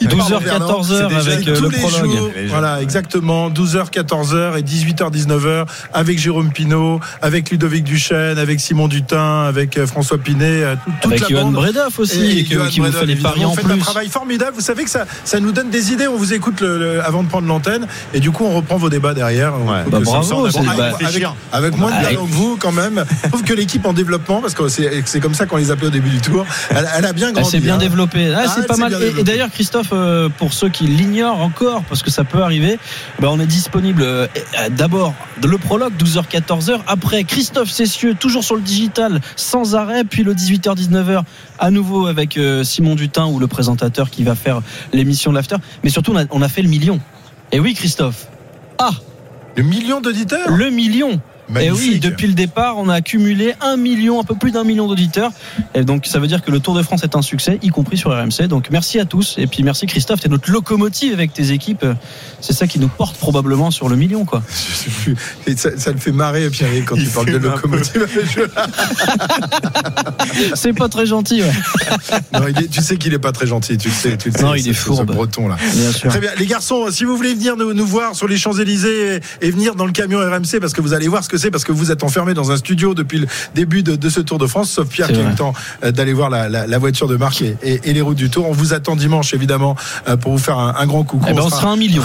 [0.00, 0.66] il part 12h, en Verlan.
[0.82, 2.10] 14h C'est déjà avec euh, tous le les prologue.
[2.16, 2.30] jours.
[2.34, 3.50] Les Voilà, exactement.
[3.50, 9.76] 12h, 14h et 18h, 19h avec Jérôme Pinault, avec Ludovic Duchesne, avec Simon Dutin, avec
[9.76, 11.54] euh, François Pinet, euh, tout- toute Avec la Johan bande.
[11.54, 13.78] Bredoff aussi, et que- qui vous Bredov, fait les paris en Vous faites un plus.
[13.80, 14.52] travail formidable.
[14.54, 16.08] Vous savez que ça, ça nous donne des idées.
[16.08, 18.88] On vous écoute le- le- avant de prendre l'antenne et du coup on reprend vos
[18.88, 19.52] débats derrière.
[19.60, 19.82] Ouais.
[19.90, 22.32] Bah, bravo, ça, on a c'est- bon, bah, avec, avec, avec moins de talent que
[22.32, 23.04] vous quand même.
[23.24, 25.88] Je trouve que l'équipe en développement, parce que c'est c'est comme ça qu'on les appelait
[25.88, 27.50] au début du tour, elle, elle a bien Elle grandi.
[27.50, 27.78] s'est bien hein.
[27.78, 28.32] développée.
[28.34, 28.96] Ah, Ah, c'est elle pas mal.
[29.18, 32.78] Et- d'ailleurs, Christophe, euh, pour ceux qui l'ignorent encore, parce que ça peut arriver,
[33.20, 34.26] bah, on est disponible euh,
[34.70, 36.80] d'abord le prologue 12h-14h.
[36.86, 40.04] Après, Christophe Cessieux, toujours sur le digital, sans arrêt.
[40.04, 41.22] Puis le 18h-19h,
[41.58, 44.60] à nouveau avec euh, Simon Dutin ou le présentateur qui va faire
[44.92, 45.56] l'émission de l'after.
[45.82, 47.00] Mais surtout, on a, on a fait le million.
[47.52, 48.28] Et oui, Christophe.
[48.78, 48.90] Ah,
[49.56, 50.50] Le million d'auditeurs?
[50.50, 51.20] le million.
[51.48, 51.92] Et Magnifique.
[51.92, 55.30] oui, depuis le départ, on a accumulé un million, un peu plus d'un million d'auditeurs.
[55.74, 57.96] Et donc, ça veut dire que le Tour de France est un succès, y compris
[57.98, 58.48] sur RMC.
[58.48, 59.34] Donc, merci à tous.
[59.38, 61.84] Et puis, merci Christophe, t'es notre locomotive avec tes équipes.
[62.40, 64.42] C'est ça qui nous porte probablement sur le million, quoi.
[65.46, 68.06] Et ça, ça le fait marrer, Pierre, quand Il tu parles de locomotive.
[70.54, 71.50] C'est pas très gentil, ouais.
[72.32, 74.16] Non, il est- tu sais qu'il est pas très gentil, tu le sais.
[74.16, 75.06] Tu le Non, sais, il est ce- ce fourbe.
[75.12, 75.56] breton là.
[75.74, 76.10] Bien sûr.
[76.10, 79.46] Très bien, les garçons, si vous voulez venir nous, nous voir sur les Champs-Élysées et,
[79.46, 81.64] et venir dans le camion RMC, parce que vous allez voir ce que c'est, parce
[81.64, 84.46] que vous êtes enfermés dans un studio depuis le début de, de ce Tour de
[84.46, 85.52] France, sauf Pierre qui a eu le temps
[85.84, 88.30] euh, d'aller voir la, la- la voiture de marque et, et- et les routes du
[88.30, 88.48] Tour.
[88.48, 89.76] On vous attend dimanche, évidemment,
[90.08, 91.24] euh, pour vous faire un, un grand coucou.
[91.28, 92.02] Eh ben, on sera un million.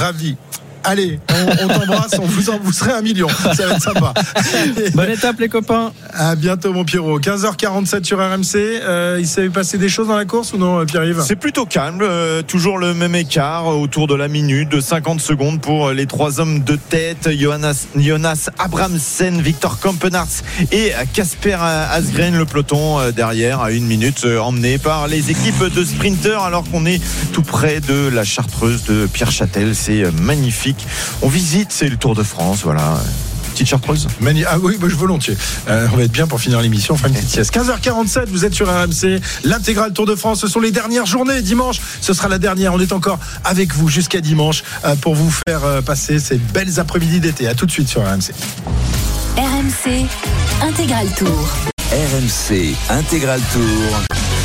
[0.84, 3.28] Allez, on, on t'embrasse, on vous, en- vous serez un million.
[3.56, 4.14] Ça va être sympa.
[4.94, 5.92] Bonne étape, les copains.
[6.14, 7.20] À bientôt, mon Pierrot.
[7.20, 8.56] 15h47 sur RMC.
[8.56, 11.24] Euh, il s'est passé des choses dans la course ou non, Pierre-Yves?
[11.28, 15.20] C'est plutôt calme, euh, toujours le même écart euh, autour de la minute de 50
[15.22, 20.28] secondes pour euh, les trois hommes de tête, Jonas, Jonas Abramsen, Victor Kampenarts
[20.72, 25.30] et euh, Casper Asgren, le peloton euh, derrière à une minute, euh, emmené par les
[25.32, 27.02] équipes de sprinters alors qu'on est
[27.34, 29.76] tout près de la chartreuse de Pierre Châtel.
[29.76, 30.12] C'est euh,
[30.86, 30.88] magnifique.
[31.22, 32.98] On visite, c'est le Tour de France, voilà.
[33.54, 35.36] Petite chartreuse Mani- Ah oui, bah, je volontiers.
[35.68, 36.94] Euh, on va être bien pour finir l'émission.
[36.94, 37.52] On fera une petite sieste.
[37.54, 39.20] 15h47, vous êtes sur RMC.
[39.44, 41.42] L'intégrale Tour de France, ce sont les dernières journées.
[41.42, 42.74] Dimanche, ce sera la dernière.
[42.74, 46.80] On est encore avec vous jusqu'à dimanche euh, pour vous faire euh, passer ces belles
[46.80, 47.48] après-midi d'été.
[47.48, 48.32] À tout de suite sur RMC.
[49.36, 50.06] RMC
[50.62, 51.50] Intégral Tour.
[51.92, 54.39] RMC Intégral Tour.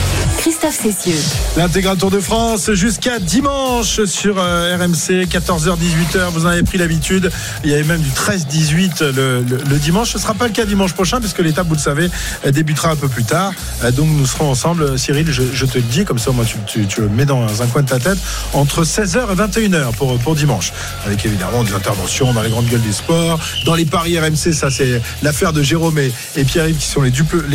[0.44, 1.16] Christophe Cessieux.
[1.56, 6.28] L'intégral Tour de France jusqu'à dimanche sur euh, RMC, 14h-18h.
[6.34, 7.30] Vous en avez pris l'habitude.
[7.64, 10.10] Il y avait même du 13-18 le, le- dimanche.
[10.12, 12.10] Ce ne sera pas le cas dimanche prochain puisque l'étape, vous le savez,
[12.44, 13.52] euh, débutera un peu plus tard.
[13.84, 17.00] Euh, Donc nous serons ensemble, Cyril, je, te le dis, comme ça, moi, tu, tu-
[17.00, 18.18] le mets dans un coin de ta tête,
[18.52, 20.74] entre 16h et 21h pour, pour dimanche.
[21.06, 23.40] Avec évidemment des interventions dans les grandes gueules du sport.
[23.64, 26.12] Dans les paris RMC, ça c'est l'affaire de Jérôme et,
[26.44, 27.10] Pierre-Yves qui sont les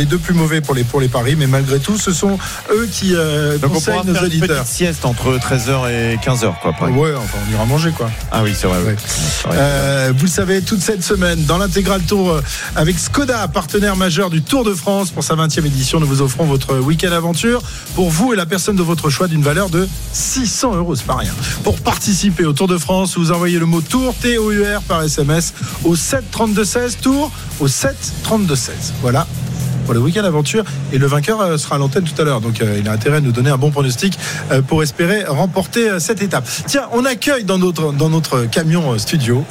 [0.06, 1.36] deux plus mauvais pour les, pour les paris.
[1.36, 2.36] Mais malgré tout, ce sont
[2.74, 4.62] eux qui euh, Donc on conseillent pourra nos faire une auditeurs.
[4.62, 6.70] petite sieste entre 13h et 15h quoi.
[6.70, 6.90] après.
[6.90, 8.10] Ouais, enfin, on ira manger quoi.
[8.30, 8.78] Ah oui, c'est vrai.
[8.82, 8.96] Ouais.
[9.52, 12.42] Euh, vous le savez, toute cette semaine, dans l'intégral tour euh,
[12.76, 16.44] avec Skoda, partenaire majeur du Tour de France pour sa 20e édition, nous vous offrons
[16.44, 17.62] votre week-end aventure
[17.94, 21.16] pour vous et la personne de votre choix d'une valeur de 600 euros, c'est pas
[21.16, 21.32] rien.
[21.64, 25.52] Pour participer au Tour de France, vous envoyez le mot Tour, T-O-U-R par SMS
[25.84, 28.74] au 7 32 16 Tour au 7 32 16.
[29.02, 29.26] Voilà
[29.94, 30.64] le week-end aventure.
[30.92, 32.40] Et le vainqueur euh, sera à l'antenne tout à l'heure.
[32.40, 34.18] Donc euh, il a intérêt à nous donner un bon pronostic
[34.50, 36.46] euh, pour espérer remporter cette étape.
[36.66, 39.44] Tiens on accueille dans notre, dans notre camion studio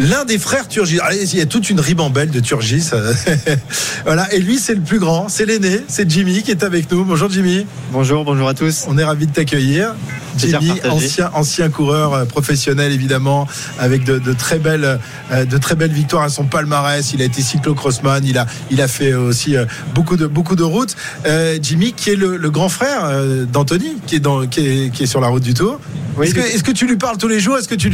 [0.00, 3.12] l'un des frères Turgis Allez, il y a toute une ribambelle de Turgis euh,
[4.04, 7.04] voilà et lui c'est le plus grand c'est l'aîné c'est Jimmy qui est avec nous
[7.04, 8.84] bonjour Jimmy Bonjour, bonjour à tous.
[8.86, 9.96] on est ravi de t'accueillir.
[10.36, 13.48] Jimmy, ancien, ancien coureur euh, professionnel évidemment,
[13.80, 15.00] avec de, de très belles,
[15.32, 17.12] euh, de très belles victoires à son palmarès.
[17.12, 19.56] Il a été cyclo-crossman, il a, il a fait aussi
[19.92, 20.94] beaucoup de, beaucoup de routes.
[21.26, 23.10] Euh, Jimmy, qui est le, le grand frère
[23.52, 25.80] d'Anthony, qui est dans, qui est, qui est sur la route du Tour.
[26.16, 27.58] Oui, est-ce, que, est-ce que tu lui parles tous les jours?
[27.58, 27.90] Est-ce que tu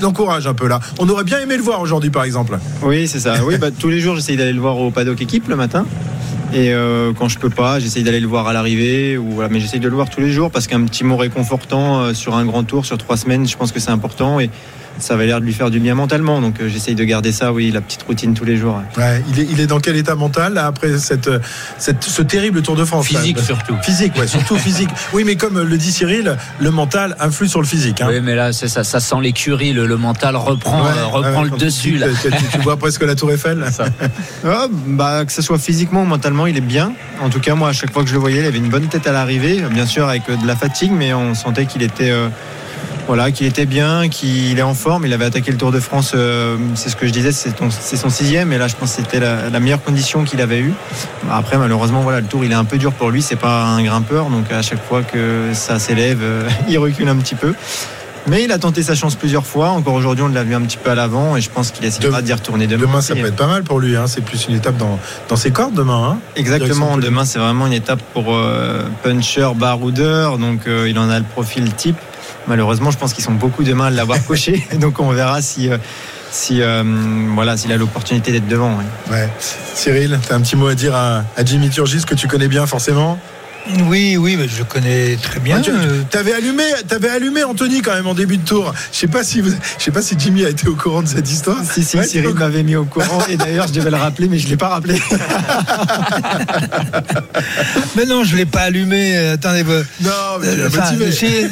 [0.00, 0.78] l'encourages un peu là?
[0.98, 2.58] On aurait bien aimé le voir aujourd'hui, par exemple.
[2.82, 3.44] Oui, c'est ça.
[3.44, 5.86] Oui, bah, tous les jours, j'essaye d'aller le voir au paddock équipe le matin.
[6.52, 9.18] Et euh, quand je peux pas, j'essaye d'aller le voir à l'arrivée.
[9.18, 12.00] Ou voilà, mais j'essaye de le voir tous les jours parce qu'un petit mot réconfortant
[12.00, 14.50] euh, sur un grand tour, sur trois semaines, je pense que c'est important et
[14.98, 16.40] ça va l'air de lui faire du bien mentalement.
[16.40, 18.80] Donc euh, j'essaye de garder ça, oui, la petite routine tous les jours.
[18.96, 21.30] Ouais, il, est, il est dans quel état mental là, après cette,
[21.78, 23.76] cette, ce terrible Tour de France Physique là surtout.
[23.82, 24.90] Physique, ouais, surtout physique.
[25.12, 28.00] Oui, mais comme le dit Cyril, le mental influe sur le physique.
[28.00, 28.08] Hein.
[28.10, 31.42] Oui, mais là, c'est ça, ça sent l'écurie, le, le mental reprend, Ouais, euh, reprend
[31.42, 31.96] ouais, le tu dessus.
[31.98, 32.06] Là.
[32.22, 33.64] tu, tu vois presque la Tour Eiffel.
[34.44, 36.92] Ah, bah, que ce soit physiquement ou mentalement, il est bien.
[37.20, 38.86] En tout cas, moi, à chaque fois que je le voyais, il avait une bonne
[38.88, 39.62] tête à l'arrivée.
[39.70, 42.10] Bien sûr, avec euh, de la fatigue, mais on sentait qu'il était.
[42.10, 42.28] euh,
[43.08, 45.04] voilà, qu'il était bien, qu'il est en forme.
[45.06, 47.70] Il avait attaqué le Tour de France, euh, c'est ce que je disais, c'est ton-
[47.70, 48.52] c'est son sixième.
[48.52, 50.74] Et là, je pense que c'était la, la meilleure condition qu'il avait eue.
[51.30, 53.22] Après, malheureusement, voilà, le Tour, il est un peu dur pour lui.
[53.22, 57.16] C'est pas un grimpeur, donc à chaque fois que ça s'élève, euh, il recule un
[57.16, 57.54] petit peu.
[58.26, 59.70] Mais il a tenté sa chance plusieurs fois.
[59.70, 62.20] Encore aujourd'hui, on l'a vu un petit peu à l'avant, et je pense qu'il essaiera
[62.20, 62.82] d'y retourner demain.
[62.86, 63.96] Demain, ça peut être pas mal pour lui.
[63.96, 64.04] Hein.
[64.06, 64.98] C'est plus une étape dans,
[65.30, 66.10] dans ses cordes demain.
[66.12, 66.18] Hein.
[66.36, 71.18] Exactement, demain c'est vraiment une étape pour euh, puncher, baroudeur, donc euh, il en a
[71.18, 71.96] le profil type.
[72.48, 75.76] Malheureusement, je pense qu'ils sont beaucoup demain à l'avoir coché, donc on verra si, euh,
[76.30, 76.82] si euh,
[77.34, 78.76] voilà, s'il a l'opportunité d'être devant.
[78.76, 78.84] ouais.
[79.14, 79.28] Ouais.
[79.74, 82.48] Cyril, tu as un petit mot à dire à, à Jimmy Turgis que tu connais
[82.48, 83.18] bien forcément?
[83.86, 85.56] Oui, oui, mais je connais très bien.
[85.58, 88.72] Ah, tu euh, avais allumé, t'avais allumé Anthony quand même en début de tour.
[88.92, 91.08] Je sais pas si vous, je sais pas si Jimmy a été au courant de
[91.08, 91.58] cette histoire.
[91.70, 94.38] Si, si, Ouais, Cyril m'avait mis au courant, et d'ailleurs je devais le rappeler, mais
[94.38, 94.98] je ne l'ai pas rappelé.
[97.96, 99.16] Mais non, je ne l'ai pas allumé.
[99.18, 101.50] Attendez, Non, mais tu l'as Euh, motivé.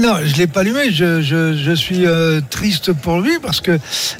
[0.00, 0.90] Non, je ne l'ai pas allumé.
[0.92, 3.78] Je, je- je suis euh, triste pour lui parce que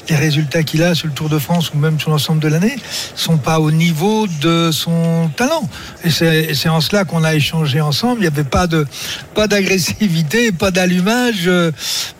[0.09, 2.75] les résultats qu'il a sur le Tour de France ou même sur l'ensemble de l'année
[3.15, 5.67] sont pas au niveau de son talent.
[6.03, 8.17] Et c'est en cela qu'on a échangé ensemble.
[8.19, 8.85] Il n'y avait pas de
[9.33, 11.43] pas d'agressivité, pas d'allumage.
[11.47, 11.71] euh,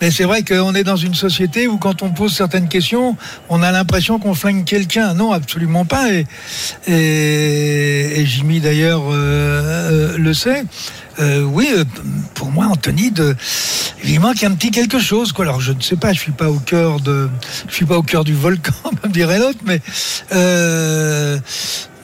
[0.01, 3.15] Mais c'est vrai qu'on est dans une société où quand on pose certaines questions,
[3.49, 5.13] on a l'impression qu'on flingue quelqu'un.
[5.13, 6.07] Non, absolument pas.
[6.11, 6.25] Et,
[8.25, 10.63] Jimmy d'ailleurs euh, euh, le sait.
[11.19, 11.69] Euh, oui,
[12.33, 13.35] pour moi, Anthony, de,
[14.03, 15.33] il manque un petit quelque chose.
[15.39, 17.29] Alors, je ne sais pas, je suis pas au cœur de,
[17.69, 18.73] je suis pas au cœur du volcan,
[19.03, 19.79] me dirait l'autre, mais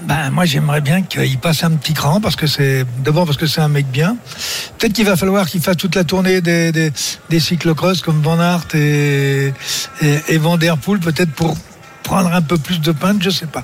[0.08, 3.46] ben, moi, j'aimerais bien qu'il passe un petit cran parce que c'est d'abord parce que
[3.46, 4.18] c'est un mec bien.
[4.78, 6.92] Peut-être qu'il va falloir qu'il fasse toute la tournée des, des,
[7.30, 9.54] des cyclocross comme Van Aert et,
[10.38, 11.56] Van Der Poel, peut-être pour
[12.04, 13.64] prendre un peu plus de pinte, je sais pas.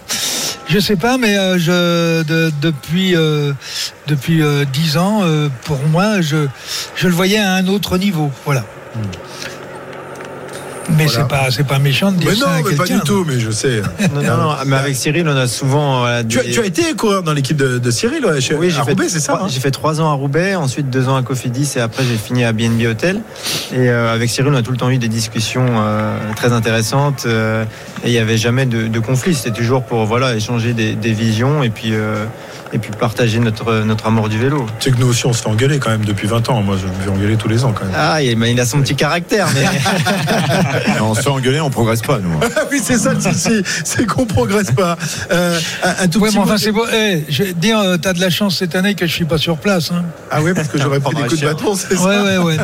[0.70, 3.54] Je sais pas, mais euh, je, de- depuis euh,
[4.08, 5.22] depuis euh, dix ans,
[5.64, 6.48] pour moi, je,
[6.96, 8.32] je le voyais à un autre niveau.
[8.46, 8.66] Voilà.
[10.90, 11.10] Mais Voilà.
[11.10, 13.26] c'est pas c'est pas méchant de dire Mais ça non, à mais pas du tout,
[13.28, 13.82] mais je sais.
[14.16, 16.00] Non, non, non, mais avec Cyril, on a souvent.
[16.00, 18.56] voilà, Tu, as, des- tu as été coureur dans l'équipe de, de Cyril, ouais, chez,
[18.56, 20.56] Oui, à j'ai fait, Roubaix, c'est ça trois- hein J'ai fait trois ans à Roubaix,
[20.56, 23.22] ensuite deux ans à Cofidis et après j'ai fini à BNB Hotel.
[23.74, 27.24] Et euh, avec Cyril, on a tout le temps eu des discussions euh, très intéressantes
[27.26, 27.64] euh,
[28.04, 29.36] et il n'y avait jamais de, de conflit.
[29.36, 32.26] C'était toujours pour voilà échanger des, des visions et puis euh,
[32.74, 34.66] et puis partager notre, notre amour du vélo.
[34.80, 36.62] Tu sais que nous aussi, on se fait engueuler quand même depuis 20 ans.
[36.62, 37.94] Moi, je me fais engueuler tous les ans quand même.
[37.98, 39.66] Ah, il, il a son petit caractère, mais.
[41.02, 42.30] on se fait engueuler, on progresse pas, nous.
[42.44, 44.98] Ah oui, c'est ça le souci, c'est qu'on progresse pas.
[45.32, 46.86] Euh, un, tout Ouais, petit mais enfin, mot- c'est beau.
[46.94, 49.26] Eh, je vais te dire, euh, t'as de la chance cette année que je suis
[49.26, 49.92] pas sur place.
[49.92, 50.04] hein.
[50.32, 52.58] Ah oui, parce que j'aurais pris des coups de bâton, c'est ça Ouais, ouais, ouais.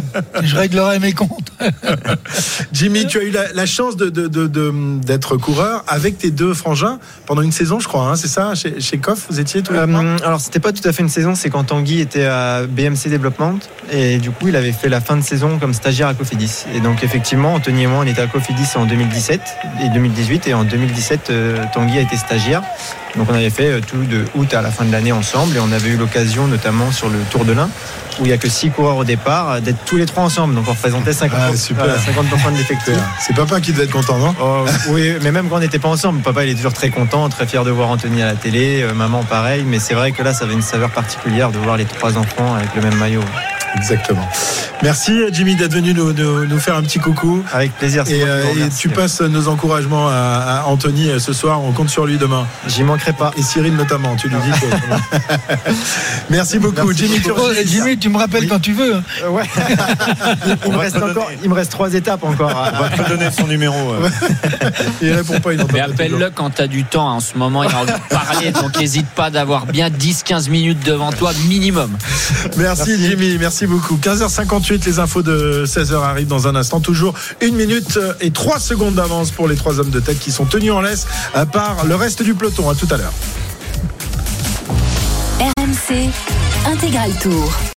[0.44, 1.52] Je réglerai mes comptes.
[2.72, 6.32] Jimmy, tu as eu la, la chance de- de- de- de- d'être coureur avec tes
[6.32, 9.62] deux frangins pendant une saison, je crois, hein, c'est ça Chez, chez Koff, vous étiez
[9.62, 12.26] tous trois Euh, alors c'était pas tout à fait une saison, c'est quand Tanguy était
[12.26, 13.60] à BMC Development
[13.92, 16.66] et du coup il avait fait la fin de saison comme stagiaire à Cofidis.
[16.74, 19.42] Et donc effectivement Anthony et moi on était à Cofidis en 2017
[19.84, 22.62] et 2018 et en 2017 euh, Tanguy a été stagiaire.
[23.16, 25.60] Donc on avait fait euh, tout de août à la fin de l'année ensemble et
[25.60, 27.70] on avait eu l'occasion notamment sur le Tour de l'Ain
[28.20, 30.56] où il y a que six coureurs au départ euh, d'être tous les trois ensemble.
[30.56, 31.86] Donc on représentait 50%, Ah, super.
[31.86, 32.94] 50% de l'effectif.
[33.20, 35.90] C'est papa qui devait être content, non Oh, oui, mais même quand on n'était pas
[35.90, 38.82] ensemble, papa il est toujours très content, très fier de voir Anthony à la télé,
[38.84, 41.78] euh, maman pareil, mais c'est vrai que là ça avait une saveur particulière de voir
[41.78, 43.22] les trois enfants avec le même maillot.
[43.76, 44.28] Exactement.
[44.82, 47.44] Merci Jimmy d'être venu nous, nous- nous faire un petit coucou.
[47.54, 48.04] Avec plaisir.
[48.06, 51.62] c'est Et, euh, et tu passes nos encouragements à, à Anthony euh, ce soir.
[51.62, 52.46] On compte sur lui demain.
[52.68, 53.32] J'y manquerai pas.
[53.38, 54.16] Et Cyril notamment.
[54.16, 54.52] Tu lui dis.
[54.60, 55.58] que-
[56.30, 57.20] Merci beaucoup, Merci Jimmy.
[57.20, 57.40] beaucoup.
[57.42, 57.60] Turgis.
[57.62, 58.96] Oh, Jimmy, tu me rappelles quand tu veux.
[58.96, 59.04] hein.
[59.24, 59.44] Euh, ouais.
[60.66, 62.52] il, me reste encore, il me reste trois étapes encore.
[62.52, 63.94] à- On va te donner son numéro.
[63.94, 64.10] euh.
[65.02, 65.54] Il répond pas.
[65.54, 67.08] Il Mais pas appelle-le quand t'as du temps.
[67.16, 70.86] En ce moment, il a envie de parler, donc n'hésite pas d'avoir bien 10-15 minutes
[70.86, 71.92] devant toi minimum.
[72.58, 73.98] Merci, Jimmy, merci beaucoup.
[73.98, 76.80] 15h58, les infos de 16h arrivent dans un instant.
[76.80, 80.46] Toujours une minute et trois secondes d'avance pour les trois hommes de tête qui sont
[80.46, 82.70] tenus en laisse euh, par le reste du peloton.
[82.70, 83.14] À tout à l'heure.
[85.40, 86.10] RMC
[86.66, 87.52] Intégral Tour.